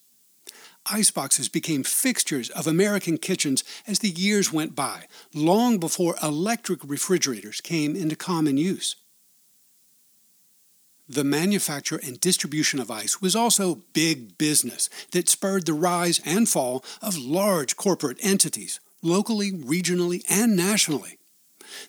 Iceboxes 0.87 1.51
became 1.53 1.83
fixtures 1.83 2.51
of 2.51 2.67
American 2.67 3.19
kitchens 3.19 3.63
as 3.87 3.99
the 3.99 4.09
years 4.09 4.53
went 4.53 4.75
by, 4.75 5.07
long 5.35 5.79
before 5.79 6.17
electric 6.23 6.81
refrigerators 6.83 7.61
came 7.61 7.95
into 7.95 8.17
common 8.17 8.57
use. 8.57 8.97
The 11.09 11.25
manufacture 11.25 12.01
and 12.03 12.21
distribution 12.21 12.81
of 12.81 12.91
ice 12.91 13.21
was 13.21 13.35
also 13.35 13.83
big 13.93 14.39
business 14.39 14.89
that 15.11 15.29
spurred 15.29 15.67
the 15.67 15.75
rise 15.75 16.21
and 16.25 16.49
fall 16.49 16.85
of 17.03 17.19
large 17.19 17.77
corporate 17.77 18.19
entities, 18.21 18.81
locally, 19.03 19.51
regionally, 19.51 20.23
and 20.29 20.57
nationally. 20.57 21.20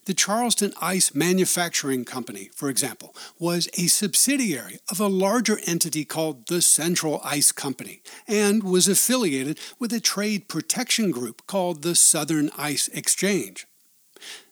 The 0.06 0.14
Charleston 0.14 0.74
Ice 0.82 1.14
Manufacturing 1.14 2.06
Company, 2.06 2.50
for 2.54 2.70
example, 2.70 3.16
was 3.40 3.68
a 3.78 3.88
subsidiary 3.88 4.80
of 4.90 5.00
a 5.00 5.08
larger 5.08 5.60
entity 5.66 6.06
called 6.06 6.48
the 6.48 6.62
Central 6.62 7.22
Ice 7.24 7.52
Company 7.52 8.02
and 8.28 8.64
was 8.64 8.88
affiliated 8.88 9.60
with 9.80 9.94
a 9.94 10.00
trade 10.00 10.48
protection 10.48 11.12
group 11.12 11.46
called 11.48 11.82
the 11.82 11.96
Southern 11.96 12.50
Ice 12.58 12.88
Exchange. 12.90 13.68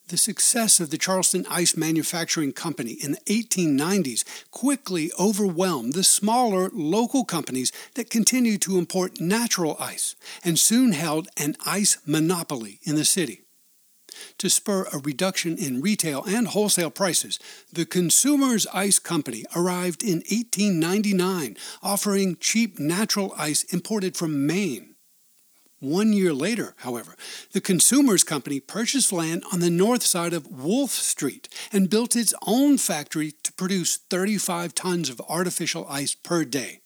The 0.10 0.18
success 0.18 0.80
of 0.80 0.90
the 0.90 0.98
Charleston 0.98 1.46
Ice 1.52 1.78
Manufacturing 1.78 2.52
Company 2.52 2.94
in 2.94 3.12
the 3.12 3.20
1890s 3.28 4.24
quickly 4.50 5.12
overwhelmed 5.20 5.94
the 5.94 6.04
smaller 6.04 6.72
local 6.74 7.24
companies 7.24 7.72
that 7.94 8.10
continued 8.10 8.60
to 8.64 8.80
import 8.80 9.22
natural 9.22 9.78
ice 9.80 10.16
and 10.44 10.58
soon 10.58 10.94
held 10.94 11.28
an 11.38 11.56
ice 11.64 12.00
monopoly 12.08 12.80
in 12.84 12.96
the 12.96 13.06
city. 13.06 13.44
To 14.40 14.50
spur 14.50 14.88
a 14.92 14.98
reduction 15.00 15.58
in 15.58 15.82
retail 15.82 16.24
and 16.26 16.48
wholesale 16.48 16.92
prices, 16.92 17.40
the 17.72 17.86
Consumers 17.86 18.68
Ice 18.74 19.00
Company 19.00 19.46
arrived 19.56 20.04
in 20.04 20.24
1899 20.30 21.58
offering 21.82 22.38
cheap 22.40 22.80
natural 22.80 23.34
ice 23.38 23.64
imported 23.66 24.16
from 24.16 24.46
Maine. 24.46 24.96
One 25.80 26.12
year 26.12 26.34
later, 26.34 26.76
however, 26.80 27.16
the 27.54 27.62
Consumers 27.62 28.26
Company 28.26 28.60
purchased 28.60 29.14
land 29.14 29.44
on 29.54 29.62
the 29.62 29.70
north 29.70 30.04
side 30.04 30.34
of 30.34 30.48
Wolfe 30.48 30.92
Street 30.92 31.48
and 31.72 31.90
built 31.90 32.18
its 32.18 32.34
own 32.46 32.78
factory 32.78 33.34
to 33.44 33.54
produce 33.54 33.96
35 34.10 34.76
tons 34.76 35.10
of 35.10 35.22
artificial 35.30 35.88
ice 35.88 36.16
per 36.16 36.44
day. 36.44 36.82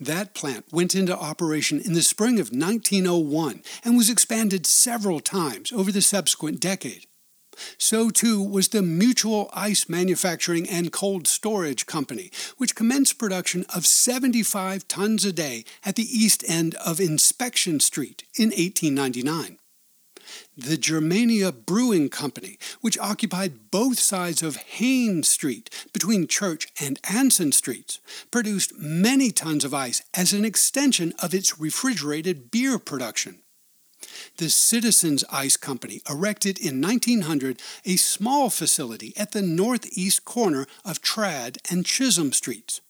That 0.00 0.34
plant 0.34 0.66
went 0.72 0.94
into 0.94 1.16
operation 1.16 1.80
in 1.80 1.92
the 1.92 2.02
spring 2.02 2.40
of 2.40 2.50
1901 2.50 3.62
and 3.84 3.96
was 3.96 4.10
expanded 4.10 4.66
several 4.66 5.20
times 5.20 5.72
over 5.72 5.90
the 5.90 6.02
subsequent 6.02 6.60
decade. 6.60 7.06
So 7.78 8.10
too 8.10 8.42
was 8.42 8.68
the 8.68 8.82
Mutual 8.82 9.50
Ice 9.52 9.88
Manufacturing 9.88 10.68
and 10.68 10.92
Cold 10.92 11.26
Storage 11.26 11.86
Company, 11.86 12.30
which 12.56 12.74
commenced 12.74 13.18
production 13.18 13.64
of 13.74 13.86
75 13.86 14.88
tons 14.88 15.24
a 15.24 15.32
day 15.32 15.64
at 15.84 15.96
the 15.96 16.02
east 16.02 16.44
end 16.48 16.74
of 16.76 17.00
Inspection 17.00 17.80
Street 17.80 18.24
in 18.36 18.50
1899. 18.50 19.58
The 20.56 20.76
Germania 20.76 21.50
Brewing 21.50 22.08
Company, 22.08 22.58
which 22.80 22.98
occupied 22.98 23.70
both 23.70 23.98
sides 23.98 24.42
of 24.42 24.56
Hayne 24.56 25.22
Street 25.24 25.68
between 25.92 26.28
Church 26.28 26.68
and 26.80 27.00
Anson 27.04 27.52
Streets, 27.52 27.98
produced 28.30 28.78
many 28.78 29.30
tons 29.30 29.64
of 29.64 29.74
ice 29.74 30.02
as 30.14 30.32
an 30.32 30.44
extension 30.44 31.12
of 31.20 31.34
its 31.34 31.58
refrigerated 31.58 32.50
beer 32.50 32.78
production 32.78 33.40
the 34.36 34.50
Citizens 34.50 35.24
Ice 35.30 35.56
Company 35.56 36.00
erected 36.08 36.58
in 36.58 36.80
1900 36.80 37.60
a 37.84 37.96
small 37.96 38.50
facility 38.50 39.12
at 39.16 39.32
the 39.32 39.42
northeast 39.42 40.24
corner 40.24 40.66
of 40.84 41.00
Tradd 41.00 41.58
and 41.70 41.84
Chisolm 41.84 42.32
Streets. 42.34 42.80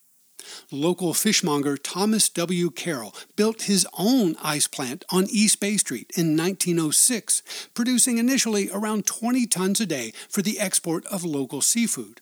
Local 0.71 1.15
fishmonger 1.15 1.77
Thomas 1.77 2.29
W. 2.29 2.71
Carroll 2.71 3.15
built 3.37 3.63
his 3.63 3.87
own 3.99 4.37
ice 4.43 4.67
plant 4.67 5.05
on 5.11 5.27
East 5.31 5.61
Bay 5.61 5.77
Street 5.77 6.11
in 6.17 6.37
1906, 6.37 7.43
producing 7.75 8.19
initially 8.19 8.71
around 8.71 9.07
20 9.07 9.47
tons 9.47 9.81
a 9.81 9.87
day 9.87 10.13
for 10.29 10.43
the 10.43 10.59
export 10.61 11.05
of 11.07 11.25
local 11.25 11.61
seafood. 11.61 12.21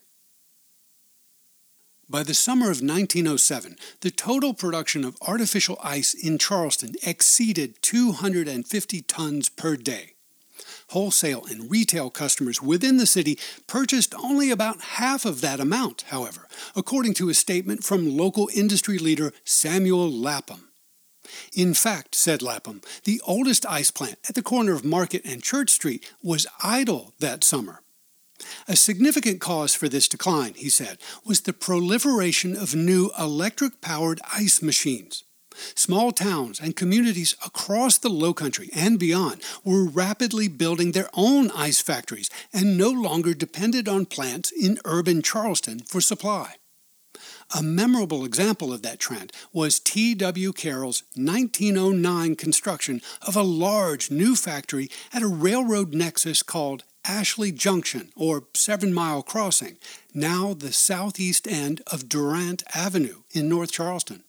By 2.13 2.23
the 2.23 2.35
summer 2.35 2.67
of 2.67 2.83
1907, 2.83 3.77
the 4.01 4.11
total 4.11 4.53
production 4.53 5.03
of 5.03 5.17
artificial 5.23 5.79
ice 5.83 6.13
in 6.13 6.37
Charleston 6.37 6.93
exceeded 7.07 7.81
250 7.81 9.03
tons 9.03 9.49
per 9.49 9.77
day. 9.77 10.12
Wholesale 10.93 11.47
and 11.49 11.71
retail 11.71 12.11
customers 12.11 12.61
within 12.61 12.99
the 12.99 13.07
city 13.07 13.39
purchased 13.67 14.15
only 14.15 14.51
about 14.51 14.83
half 14.83 15.25
of 15.25 15.41
that 15.41 15.59
amount, 15.59 16.03
however, 16.09 16.47
according 16.77 17.15
to 17.15 17.31
a 17.31 17.35
statement 17.35 17.83
from 17.83 18.15
local 18.15 18.51
industry 18.55 18.99
leader 18.99 19.33
Samuel 19.43 20.11
Lapham. 20.13 20.69
In 21.55 21.73
fact, 21.73 22.15
said 22.15 22.43
Lapham, 22.43 22.83
the 23.05 23.23
oldest 23.27 23.65
ice 23.65 23.91
plant 23.91 24.19
at 24.29 24.35
the 24.35 24.43
corner 24.43 24.75
of 24.75 24.85
Market 24.85 25.23
and 25.25 25.43
Church 25.43 25.71
Street 25.71 26.05
was 26.23 26.47
idle 26.63 27.15
that 27.21 27.43
summer. 27.43 27.81
A 28.69 28.77
significant 28.77 29.41
cause 29.41 29.75
for 29.75 29.89
this 29.89 30.09
decline, 30.09 30.53
he 30.55 30.69
said, 30.69 30.99
was 31.25 31.41
the 31.41 31.55
proliferation 31.55 32.55
of 32.55 32.75
new 32.75 33.11
electric 33.19 33.81
powered 33.81 34.21
ice 34.31 34.61
machines. 34.61 35.25
Small 35.75 36.13
towns 36.13 36.61
and 36.61 36.77
communities 36.77 37.37
across 37.45 37.99
the 37.99 38.09
Low 38.09 38.35
Country 38.35 38.71
and 38.75 38.99
beyond 38.99 39.43
were 39.65 39.85
rapidly 39.85 40.49
building 40.49 40.93
their 40.93 41.09
own 41.15 41.51
ice 41.53 41.81
factories 41.81 42.31
and 42.53 42.77
no 42.77 42.91
longer 42.91 43.35
depended 43.35 43.89
on 43.89 44.07
plants 44.07 44.51
in 44.53 44.79
urban 44.85 45.23
Charleston 45.23 45.81
for 45.81 46.01
supply. 46.01 46.57
A 47.55 47.63
memorable 47.63 48.25
example 48.25 48.73
of 48.73 48.83
that 48.83 48.99
trend 48.99 49.31
was 49.53 49.79
T.W. 49.79 50.53
Carroll's 50.55 51.03
1909 51.17 52.35
construction 52.37 53.03
of 53.21 53.37
a 53.37 53.43
large 53.43 54.11
new 54.11 54.35
factory 54.35 54.89
at 55.13 55.23
a 55.23 55.27
railroad 55.27 55.93
nexus 55.93 56.43
called 56.43 56.85
Ashley 57.05 57.53
Junction, 57.53 58.11
or 58.17 58.45
Seven 58.55 58.95
Mile 58.95 59.23
Crossing, 59.23 59.77
now 60.15 60.55
the 60.55 60.73
southeast 60.73 61.49
end 61.49 61.83
of 61.91 62.09
Durant 62.09 62.63
Avenue 62.75 63.23
in 63.33 63.49
North 63.49 63.73
Charleston. 63.73 64.23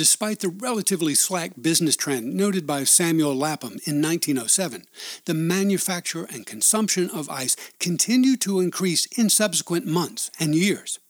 Despite 0.00 0.38
the 0.38 0.48
relatively 0.48 1.14
slack 1.14 1.52
business 1.60 1.94
trend 1.94 2.32
noted 2.32 2.66
by 2.66 2.84
Samuel 2.84 3.34
Lapham 3.34 3.80
in 3.84 4.00
1907, 4.00 4.86
the 5.26 5.34
manufacture 5.34 6.24
and 6.24 6.46
consumption 6.46 7.10
of 7.10 7.28
ice 7.28 7.54
continued 7.78 8.40
to 8.40 8.60
increase 8.60 9.04
in 9.18 9.28
subsequent 9.28 9.84
months 9.84 10.30
and 10.40 10.54
years. 10.54 11.00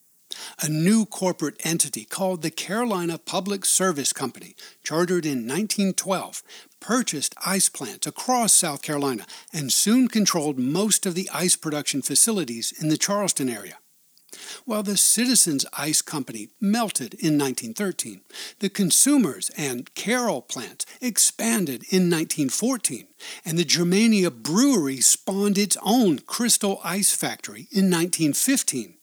A 0.61 0.67
new 0.67 1.05
corporate 1.05 1.55
entity 1.63 2.03
called 2.03 2.41
the 2.41 2.51
Carolina 2.51 3.17
Public 3.17 3.63
Service 3.63 4.11
Company, 4.11 4.57
chartered 4.83 5.25
in 5.25 5.47
1912, 5.47 6.43
purchased 6.81 7.33
ice 7.45 7.69
plants 7.69 8.05
across 8.05 8.51
South 8.51 8.81
Carolina 8.81 9.25
and 9.53 9.71
soon 9.71 10.09
controlled 10.09 10.59
most 10.59 11.05
of 11.05 11.15
the 11.15 11.29
ice 11.33 11.55
production 11.55 12.01
facilities 12.01 12.73
in 12.77 12.89
the 12.89 12.97
Charleston 12.97 13.47
area. 13.47 13.77
While 14.65 14.83
the 14.83 14.97
Citizens 14.97 15.65
Ice 15.73 16.01
Company 16.01 16.49
melted 16.59 17.13
in 17.15 17.37
1913, 17.37 18.21
the 18.59 18.69
Consumers 18.69 19.51
and 19.57 19.93
Carroll 19.95 20.41
plants 20.41 20.85
expanded 21.01 21.83
in 21.89 22.09
1914, 22.09 23.07
and 23.43 23.57
the 23.57 23.65
Germania 23.65 24.31
Brewery 24.31 25.01
spawned 25.01 25.57
its 25.57 25.77
own 25.83 26.19
Crystal 26.19 26.79
Ice 26.83 27.13
Factory 27.13 27.67
in 27.71 27.89
1915. 27.89 28.95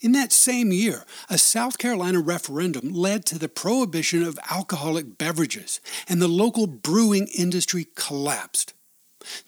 In 0.00 0.12
that 0.12 0.32
same 0.32 0.72
year, 0.72 1.04
a 1.28 1.38
South 1.38 1.78
Carolina 1.78 2.20
referendum 2.20 2.92
led 2.92 3.24
to 3.26 3.38
the 3.38 3.48
prohibition 3.48 4.22
of 4.22 4.38
alcoholic 4.50 5.18
beverages, 5.18 5.80
and 6.08 6.20
the 6.20 6.28
local 6.28 6.66
brewing 6.66 7.28
industry 7.36 7.88
collapsed. 7.94 8.74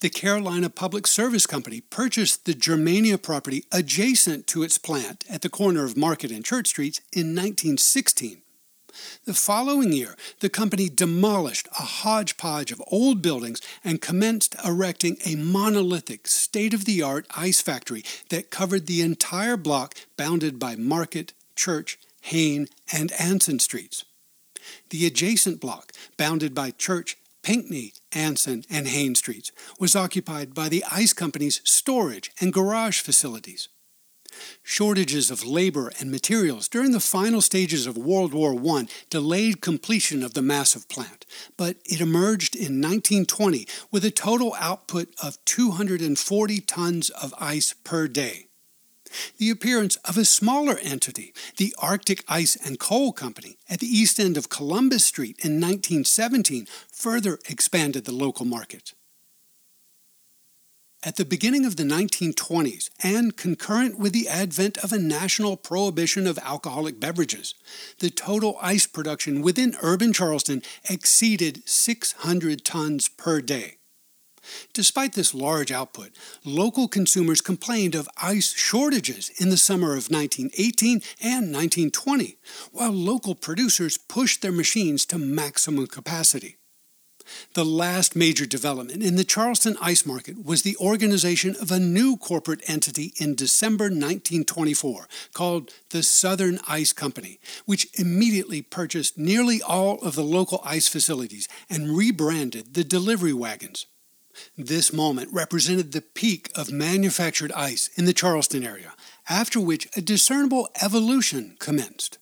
The 0.01 0.11
Carolina 0.11 0.71
Public 0.71 1.07
Service 1.07 1.47
Company 1.47 1.81
purchased 1.81 2.45
the 2.45 2.55
Germania 2.55 3.19
property 3.19 3.64
adjacent 3.73 4.47
to 4.49 4.62
its 4.62 4.79
plant 4.79 5.25
at 5.31 5.43
the 5.43 5.49
corner 5.49 5.85
of 5.85 5.97
Market 5.97 6.31
and 6.31 6.45
Church 6.45 6.69
Streets 6.69 7.01
in 7.12 7.35
1916. 7.35 8.43
The 9.25 9.35
following 9.35 9.93
year, 9.93 10.17
the 10.41 10.49
company 10.49 10.88
demolished 10.88 11.69
a 11.79 11.83
hodgepodge 11.83 12.73
of 12.73 12.83
old 12.88 13.23
buildings 13.23 13.61
and 13.85 14.01
commenced 14.01 14.57
erecting 14.64 15.19
a 15.25 15.37
monolithic, 15.37 16.27
state 16.27 16.75
of 16.75 16.85
the 16.85 17.03
art 17.03 17.27
ice 17.37 17.61
factory 17.61 18.05
that 18.31 18.51
covered 18.51 18.87
the 18.87 19.03
entire 19.03 19.57
block 19.57 19.95
bounded 20.17 20.59
by 20.59 20.75
Market, 20.77 21.33
Church, 21.55 21.99
Hayne, 22.23 22.69
and 22.93 23.12
Anson 23.12 23.59
streets. 23.59 24.05
The 24.91 25.07
adjacent 25.07 25.61
block, 25.61 25.93
bounded 26.17 26.55
by 26.55 26.73
Church, 26.73 27.17
Pinckney, 27.49 27.95
Anson, 28.13 28.65
and 28.69 28.87
Hayne 28.87 29.15
streets, 29.15 29.53
was 29.81 29.97
occupied 29.97 30.53
by 30.53 30.69
the 30.69 30.85
ice 30.93 31.15
company's 31.15 31.63
storage 31.65 32.31
and 32.43 32.53
garage 32.53 33.01
facilities. 33.01 33.71
Shortages 34.63 35.31
of 35.31 35.47
labor 35.47 35.91
and 35.99 36.11
materials 36.11 36.69
during 36.69 36.91
the 36.91 37.01
final 37.01 37.41
stages 37.41 37.87
of 37.87 37.97
World 37.97 38.35
War 38.35 38.55
I 38.77 38.87
delayed 39.09 39.63
completion 39.63 40.23
of 40.23 40.35
the 40.35 40.43
massive 40.43 40.91
plant, 40.91 41.25
but 41.57 41.79
it 41.87 42.03
emerged 42.03 42.55
in 42.55 42.83
1920 42.83 43.67
with 43.91 44.05
a 44.05 44.11
total 44.11 44.55
output 44.59 45.15
of 45.23 45.43
240 45.47 46.61
tons 46.61 47.09
of 47.09 47.33
ice 47.41 47.75
per 47.83 48.09
day. 48.09 48.48
The 49.38 49.51
appearance 49.51 49.97
of 50.05 50.16
a 50.16 50.25
smaller 50.25 50.79
entity, 50.83 51.33
the 51.57 51.75
Arctic 51.79 52.25
Ice 52.29 52.57
and 52.57 52.79
Coal 52.79 53.12
Company, 53.12 53.57
at 53.68 53.81
the 53.81 53.87
east 53.87 54.18
end 54.18 54.37
of 54.37 54.49
Columbus 54.49 55.05
Street 55.05 55.37
in 55.44 55.61
1917 55.61 56.66
further 56.92 57.38
expanded 57.49 58.05
the 58.05 58.12
local 58.12 58.44
market. 58.44 58.94
At 61.05 61.14
the 61.14 61.25
beginning 61.25 61.64
of 61.64 61.77
the 61.77 61.85
1920s, 61.85 62.90
and 63.05 63.37
concurrent 63.37 64.01
with 64.01 64.12
the 64.12 64.29
advent 64.29 64.79
of 64.79 64.92
a 64.92 64.99
national 64.99 65.57
prohibition 65.57 66.27
of 66.27 66.38
alcoholic 66.38 66.99
beverages, 66.99 67.55
the 68.01 68.11
total 68.11 68.59
ice 68.61 68.88
production 68.88 69.40
within 69.40 69.77
urban 69.81 70.12
Charleston 70.12 70.61
exceeded 70.90 71.62
600 71.68 72.64
tons 72.64 73.09
per 73.09 73.40
day. 73.40 73.78
Despite 74.73 75.15
this 75.15 75.35
large 75.35 75.73
output, 75.73 76.11
local 76.45 76.89
consumers 76.89 77.41
complained 77.41 77.95
of 77.95 78.09
ice 78.17 78.53
shortages 78.53 79.31
in 79.39 79.51
the 79.51 79.57
summer 79.57 79.89
of 79.89 80.11
1918 80.11 81.03
and 81.21 81.53
1920, 81.53 82.37
while 82.73 82.93
local 82.93 83.35
producers 83.35 83.99
pushed 83.99 84.43
their 84.43 84.53
machines 84.53 85.05
to 85.07 85.19
maximum 85.19 85.87
capacity. 85.87 86.57
The 87.55 87.65
last 87.65 88.17
major 88.17 88.47
development 88.47 89.03
in 89.03 89.17
the 89.17 89.25
Charleston 89.25 89.77
ice 89.81 90.07
market 90.07 90.45
was 90.45 90.63
the 90.63 90.77
organization 90.79 91.57
of 91.61 91.71
a 91.71 91.79
new 91.79 92.17
corporate 92.17 92.63
entity 92.67 93.13
in 93.19 93.35
December 93.35 93.85
1924 93.85 95.09
called 95.35 95.71
the 95.91 96.03
Southern 96.03 96.59
Ice 96.69 96.93
Company, 96.93 97.39
which 97.67 97.89
immediately 97.99 98.63
purchased 98.63 99.19
nearly 99.19 99.61
all 99.61 99.99
of 99.99 100.15
the 100.15 100.25
local 100.25 100.61
ice 100.65 100.89
facilities 100.89 101.49
and 101.69 101.97
rebranded 101.97 102.75
the 102.75 102.85
delivery 102.85 103.33
wagons. 103.33 103.87
This 104.57 104.92
moment 104.92 105.31
represented 105.33 105.92
the 105.92 106.01
peak 106.01 106.51
of 106.55 106.72
manufactured 106.72 107.53
ice 107.53 107.88
in 107.96 108.05
the 108.05 108.12
Charleston 108.12 108.64
area, 108.64 108.94
after 109.29 109.61
which 109.61 109.88
a 109.96 110.01
discernible 110.01 110.68
evolution 110.83 111.57
commenced. 111.59 112.18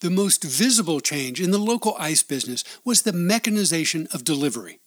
The 0.00 0.10
most 0.10 0.44
visible 0.44 1.00
change 1.00 1.40
in 1.40 1.50
the 1.50 1.58
local 1.58 1.96
ice 1.98 2.22
business 2.22 2.62
was 2.84 3.02
the 3.02 3.12
mechanization 3.12 4.06
of 4.12 4.24
delivery. 4.24 4.80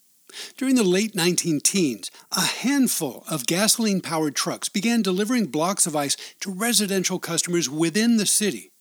During 0.58 0.76
the 0.76 0.84
late 0.84 1.16
19 1.16 1.62
teens, 1.62 2.12
a 2.32 2.42
handful 2.42 3.24
of 3.30 3.46
gasoline 3.46 4.02
powered 4.02 4.36
trucks 4.36 4.70
began 4.70 5.02
delivering 5.02 5.48
blocks 5.48 5.88
of 5.88 5.96
ice 5.96 6.18
to 6.42 6.52
residential 6.52 7.18
customers 7.18 7.70
within 7.70 8.18
the 8.18 8.26
city. 8.26 8.72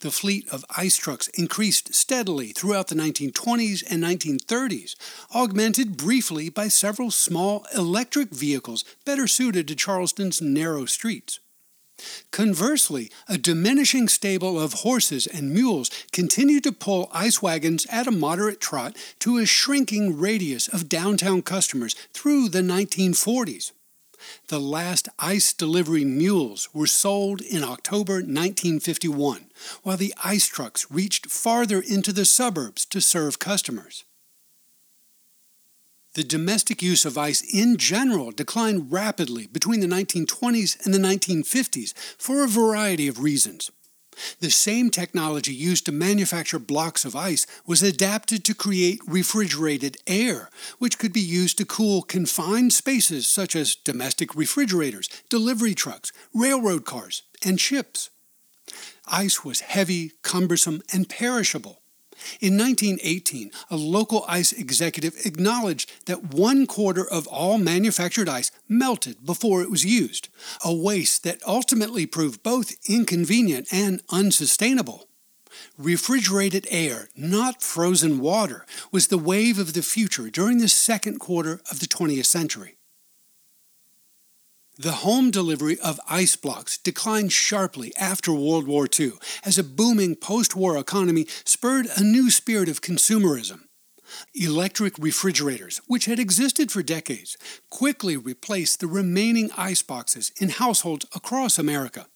The 0.00 0.10
fleet 0.10 0.48
of 0.48 0.64
ice 0.76 0.96
trucks 0.96 1.28
increased 1.28 1.94
steadily 1.94 2.52
throughout 2.52 2.88
the 2.88 2.94
1920s 2.94 3.82
and 3.88 4.02
1930s, 4.02 4.96
augmented 5.34 5.96
briefly 5.96 6.48
by 6.48 6.68
several 6.68 7.10
small 7.10 7.66
electric 7.74 8.30
vehicles 8.30 8.84
better 9.04 9.26
suited 9.26 9.68
to 9.68 9.74
Charleston's 9.74 10.42
narrow 10.42 10.84
streets. 10.84 11.40
Conversely, 12.30 13.10
a 13.28 13.38
diminishing 13.38 14.08
stable 14.08 14.58
of 14.58 14.72
horses 14.72 15.26
and 15.26 15.52
mules 15.52 15.90
continued 16.10 16.64
to 16.64 16.72
pull 16.72 17.10
ice 17.12 17.40
wagons 17.40 17.86
at 17.86 18.06
a 18.06 18.10
moderate 18.10 18.60
trot 18.60 18.96
to 19.20 19.38
a 19.38 19.46
shrinking 19.46 20.18
radius 20.18 20.68
of 20.68 20.88
downtown 20.88 21.42
customers 21.42 21.94
through 22.12 22.48
the 22.48 22.62
1940s. 22.62 23.72
The 24.48 24.60
last 24.60 25.08
ice 25.18 25.52
delivery 25.52 26.04
mules 26.04 26.68
were 26.72 26.86
sold 26.86 27.40
in 27.40 27.64
October 27.64 28.14
1951, 28.14 29.46
while 29.82 29.96
the 29.96 30.14
ice 30.22 30.46
trucks 30.46 30.90
reached 30.90 31.30
farther 31.30 31.80
into 31.80 32.12
the 32.12 32.24
suburbs 32.24 32.84
to 32.86 33.00
serve 33.00 33.38
customers 33.38 34.04
the 36.14 36.22
domestic 36.22 36.82
use 36.82 37.04
of 37.04 37.16
ice 37.16 37.42
in 37.42 37.76
general 37.76 38.30
declined 38.30 38.92
rapidly 38.92 39.46
between 39.46 39.80
the 39.80 39.86
1920s 39.86 40.84
and 40.84 40.92
the 40.92 40.98
1950s 40.98 41.94
for 42.18 42.42
a 42.42 42.48
variety 42.48 43.08
of 43.08 43.22
reasons. 43.22 43.70
The 44.40 44.50
same 44.50 44.90
technology 44.90 45.54
used 45.54 45.86
to 45.86 45.92
manufacture 45.92 46.58
blocks 46.58 47.04
of 47.04 47.16
ice 47.16 47.46
was 47.66 47.82
adapted 47.82 48.44
to 48.44 48.54
create 48.54 49.00
refrigerated 49.06 49.96
air, 50.06 50.50
which 50.78 50.98
could 50.98 51.12
be 51.12 51.20
used 51.20 51.58
to 51.58 51.64
cool 51.64 52.02
confined 52.02 52.72
spaces 52.72 53.26
such 53.26 53.56
as 53.56 53.74
domestic 53.74 54.34
refrigerators, 54.34 55.08
delivery 55.28 55.74
trucks, 55.74 56.12
railroad 56.34 56.84
cars, 56.84 57.22
and 57.44 57.60
ships. 57.60 58.10
Ice 59.06 59.44
was 59.44 59.60
heavy, 59.60 60.12
cumbersome, 60.22 60.82
and 60.92 61.08
perishable. 61.08 61.81
In 62.40 62.58
1918, 62.58 63.50
a 63.70 63.76
local 63.76 64.24
ice 64.28 64.52
executive 64.52 65.14
acknowledged 65.24 65.90
that 66.06 66.34
one 66.34 66.66
quarter 66.66 67.08
of 67.08 67.26
all 67.26 67.58
manufactured 67.58 68.28
ice 68.28 68.50
melted 68.68 69.24
before 69.24 69.62
it 69.62 69.70
was 69.70 69.84
used, 69.84 70.28
a 70.64 70.74
waste 70.74 71.24
that 71.24 71.42
ultimately 71.46 72.06
proved 72.06 72.42
both 72.42 72.76
inconvenient 72.88 73.68
and 73.72 74.02
unsustainable. 74.10 75.08
Refrigerated 75.76 76.66
air, 76.70 77.08
not 77.16 77.62
frozen 77.62 78.20
water, 78.20 78.66
was 78.90 79.08
the 79.08 79.18
wave 79.18 79.58
of 79.58 79.74
the 79.74 79.82
future 79.82 80.30
during 80.30 80.58
the 80.58 80.68
second 80.68 81.18
quarter 81.18 81.60
of 81.70 81.80
the 81.80 81.86
20th 81.86 82.26
century. 82.26 82.76
The 84.82 85.04
home 85.06 85.30
delivery 85.30 85.78
of 85.78 86.00
ice 86.08 86.34
blocks 86.34 86.76
declined 86.76 87.32
sharply 87.32 87.94
after 87.94 88.32
World 88.32 88.66
War 88.66 88.88
II 88.98 89.12
as 89.44 89.56
a 89.56 89.62
booming 89.62 90.16
post 90.16 90.56
war 90.56 90.76
economy 90.76 91.28
spurred 91.44 91.86
a 91.96 92.02
new 92.02 92.32
spirit 92.32 92.68
of 92.68 92.80
consumerism. 92.80 93.60
Electric 94.34 94.98
refrigerators, 94.98 95.80
which 95.86 96.06
had 96.06 96.18
existed 96.18 96.72
for 96.72 96.82
decades, 96.82 97.36
quickly 97.70 98.16
replaced 98.16 98.80
the 98.80 98.88
remaining 98.88 99.52
ice 99.56 99.82
boxes 99.82 100.32
in 100.40 100.48
households 100.48 101.06
across 101.14 101.60
America. 101.60 102.08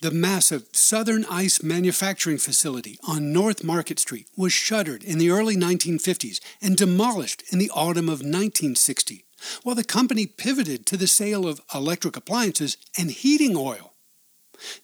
The 0.00 0.12
massive 0.12 0.68
Southern 0.72 1.24
Ice 1.24 1.60
manufacturing 1.60 2.38
facility 2.38 2.98
on 3.02 3.32
North 3.32 3.64
Market 3.64 3.98
Street 3.98 4.28
was 4.36 4.52
shuttered 4.52 5.02
in 5.02 5.18
the 5.18 5.30
early 5.30 5.56
1950s 5.56 6.38
and 6.62 6.76
demolished 6.76 7.42
in 7.50 7.58
the 7.58 7.70
autumn 7.70 8.08
of 8.08 8.20
1960 8.20 9.24
while 9.62 9.74
the 9.74 9.84
company 9.84 10.26
pivoted 10.26 10.86
to 10.86 10.96
the 10.96 11.06
sale 11.06 11.46
of 11.46 11.60
electric 11.74 12.16
appliances 12.16 12.76
and 12.98 13.10
heating 13.10 13.56
oil. 13.56 13.94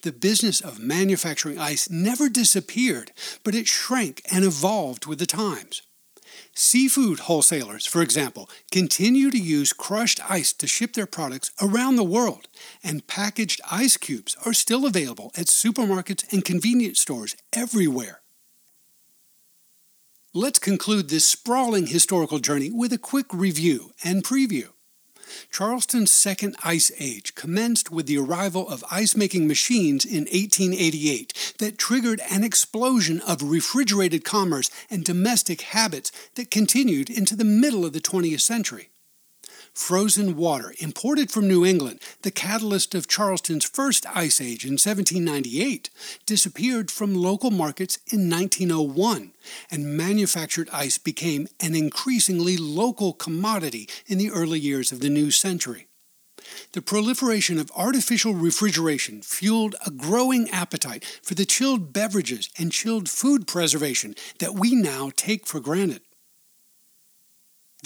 The 0.02 0.12
business 0.12 0.60
of 0.60 0.78
manufacturing 0.78 1.58
ice 1.58 1.90
never 1.90 2.28
disappeared, 2.28 3.12
but 3.44 3.54
it 3.54 3.66
shrank 3.66 4.22
and 4.32 4.44
evolved 4.44 5.06
with 5.06 5.18
the 5.18 5.26
times. 5.26 5.82
Seafood 6.54 7.20
wholesalers, 7.20 7.86
for 7.86 8.02
example, 8.02 8.48
continue 8.70 9.30
to 9.30 9.38
use 9.38 9.72
crushed 9.72 10.20
ice 10.30 10.52
to 10.54 10.66
ship 10.66 10.94
their 10.94 11.06
products 11.06 11.50
around 11.60 11.96
the 11.96 12.04
world, 12.04 12.48
and 12.82 13.06
packaged 13.06 13.60
ice 13.70 13.96
cubes 13.96 14.36
are 14.46 14.54
still 14.54 14.86
available 14.86 15.30
at 15.36 15.46
supermarkets 15.46 16.30
and 16.32 16.44
convenience 16.44 17.00
stores 17.00 17.36
everywhere. 17.52 18.22
Let's 20.36 20.58
conclude 20.58 21.08
this 21.08 21.26
sprawling 21.26 21.86
historical 21.86 22.40
journey 22.40 22.70
with 22.70 22.92
a 22.92 22.98
quick 22.98 23.32
review 23.32 23.92
and 24.04 24.22
preview. 24.22 24.68
Charleston's 25.50 26.10
second 26.10 26.56
ice 26.62 26.92
age 27.00 27.34
commenced 27.34 27.90
with 27.90 28.04
the 28.04 28.18
arrival 28.18 28.68
of 28.68 28.84
ice 28.90 29.16
making 29.16 29.48
machines 29.48 30.04
in 30.04 30.24
1888 30.24 31.54
that 31.58 31.78
triggered 31.78 32.20
an 32.30 32.44
explosion 32.44 33.20
of 33.20 33.42
refrigerated 33.42 34.26
commerce 34.26 34.70
and 34.90 35.06
domestic 35.06 35.62
habits 35.62 36.12
that 36.34 36.50
continued 36.50 37.08
into 37.08 37.34
the 37.34 37.42
middle 37.42 37.86
of 37.86 37.94
the 37.94 37.98
20th 37.98 38.42
century 38.42 38.90
frozen 39.76 40.36
water 40.36 40.72
imported 40.78 41.30
from 41.30 41.46
New 41.46 41.64
England, 41.64 42.00
the 42.22 42.30
catalyst 42.30 42.94
of 42.94 43.06
Charleston's 43.06 43.66
first 43.66 44.06
ice 44.06 44.40
age 44.40 44.64
in 44.64 44.72
1798, 44.72 45.90
disappeared 46.24 46.90
from 46.90 47.14
local 47.14 47.50
markets 47.50 47.98
in 48.10 48.30
1901, 48.30 49.32
and 49.70 49.96
manufactured 49.96 50.70
ice 50.72 50.96
became 50.96 51.46
an 51.60 51.74
increasingly 51.74 52.56
local 52.56 53.12
commodity 53.12 53.86
in 54.06 54.16
the 54.16 54.30
early 54.30 54.58
years 54.58 54.92
of 54.92 55.00
the 55.00 55.10
new 55.10 55.30
century. 55.30 55.86
The 56.72 56.82
proliferation 56.82 57.58
of 57.58 57.70
artificial 57.76 58.32
refrigeration 58.32 59.20
fueled 59.20 59.74
a 59.86 59.90
growing 59.90 60.48
appetite 60.50 61.04
for 61.22 61.34
the 61.34 61.44
chilled 61.44 61.92
beverages 61.92 62.48
and 62.58 62.72
chilled 62.72 63.10
food 63.10 63.46
preservation 63.46 64.14
that 64.38 64.54
we 64.54 64.74
now 64.74 65.10
take 65.16 65.46
for 65.46 65.60
granted. 65.60 66.00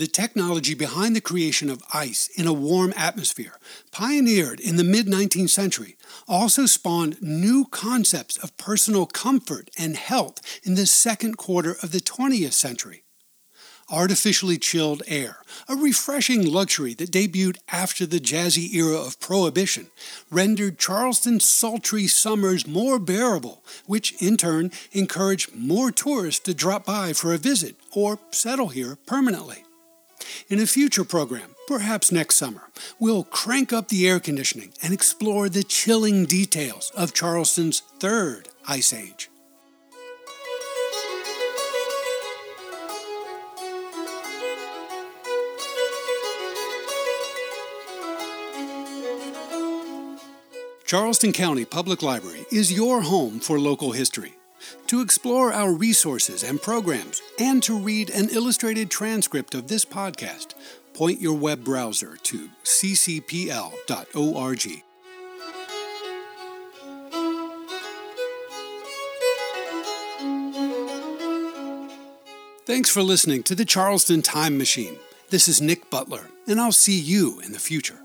The 0.01 0.07
technology 0.07 0.73
behind 0.73 1.15
the 1.15 1.21
creation 1.21 1.69
of 1.69 1.83
ice 1.93 2.31
in 2.35 2.47
a 2.47 2.55
warm 2.55 2.95
atmosphere, 2.97 3.59
pioneered 3.93 4.59
in 4.59 4.77
the 4.77 4.83
mid 4.83 5.07
19th 5.07 5.51
century, 5.51 5.99
also 6.27 6.65
spawned 6.65 7.21
new 7.21 7.67
concepts 7.67 8.39
of 8.39 8.57
personal 8.57 9.05
comfort 9.05 9.69
and 9.77 9.99
health 9.99 10.41
in 10.63 10.75
the 10.75 10.87
second 10.87 11.37
quarter 11.37 11.73
of 11.83 11.93
the 11.93 12.01
20th 12.01 12.55
century. 12.55 13.03
artificially 13.91 14.57
chilled 14.57 15.03
air, 15.07 15.43
a 15.69 15.77
refreshing 15.77 16.47
luxury 16.47 16.95
that 16.95 17.11
debuted 17.11 17.59
after 17.69 18.07
the 18.07 18.21
jazzy 18.21 18.73
era 18.73 18.97
of 18.97 19.21
Prohibition, 19.21 19.89
rendered 20.31 20.79
Charleston's 20.79 21.47
sultry 21.47 22.07
summers 22.07 22.67
more 22.67 22.99
bearable, 22.99 23.63
which 23.85 24.15
in 24.23 24.39
turn 24.39 24.71
encouraged 24.93 25.55
more 25.55 25.93
tourists 25.93 26.41
to 26.45 26.55
drop 26.55 26.87
by 26.87 27.13
for 27.13 27.35
a 27.35 27.39
visit 27.39 27.77
or 27.93 28.19
settle 28.31 28.69
here 28.69 28.97
permanently. 29.07 29.65
In 30.49 30.59
a 30.59 30.67
future 30.67 31.05
program, 31.05 31.55
perhaps 31.67 32.11
next 32.11 32.37
summer, 32.37 32.69
we'll 32.99 33.25
crank 33.25 33.73
up 33.73 33.89
the 33.89 34.09
air 34.09 34.19
conditioning 34.21 34.73
and 34.83 34.93
explore 34.93 35.49
the 35.49 35.63
chilling 35.63 36.25
details 36.25 36.91
of 36.97 37.15
Charleston's 37.15 37.81
third 37.99 38.49
ice 38.67 38.93
age. 38.93 39.31
Charleston 50.91 51.33
County 51.33 51.65
Public 51.65 52.03
Library 52.03 52.45
is 52.51 52.73
your 52.73 53.03
home 53.03 53.39
for 53.39 53.61
local 53.61 53.93
history. 53.93 54.40
To 54.91 55.01
explore 55.01 55.53
our 55.53 55.73
resources 55.73 56.43
and 56.43 56.61
programs, 56.61 57.23
and 57.39 57.63
to 57.63 57.79
read 57.79 58.11
an 58.11 58.29
illustrated 58.31 58.91
transcript 58.91 59.55
of 59.55 59.69
this 59.69 59.85
podcast, 59.85 60.55
point 60.95 61.21
your 61.21 61.35
web 61.35 61.63
browser 61.63 62.17
to 62.17 62.51
ccpl.org. 62.65 63.85
Thanks 72.67 72.91
for 72.91 73.03
listening 73.05 73.45
to 73.45 73.55
the 73.55 73.65
Charleston 73.65 74.23
Time 74.23 74.59
Machine. 74.59 74.99
This 75.29 75.47
is 75.47 75.63
Nick 75.63 75.89
Butler, 75.89 76.31
and 76.49 76.61
I'll 76.61 76.73
see 76.73 76.99
you 76.99 77.39
in 77.45 77.53
the 77.53 77.61
future. 77.61 78.01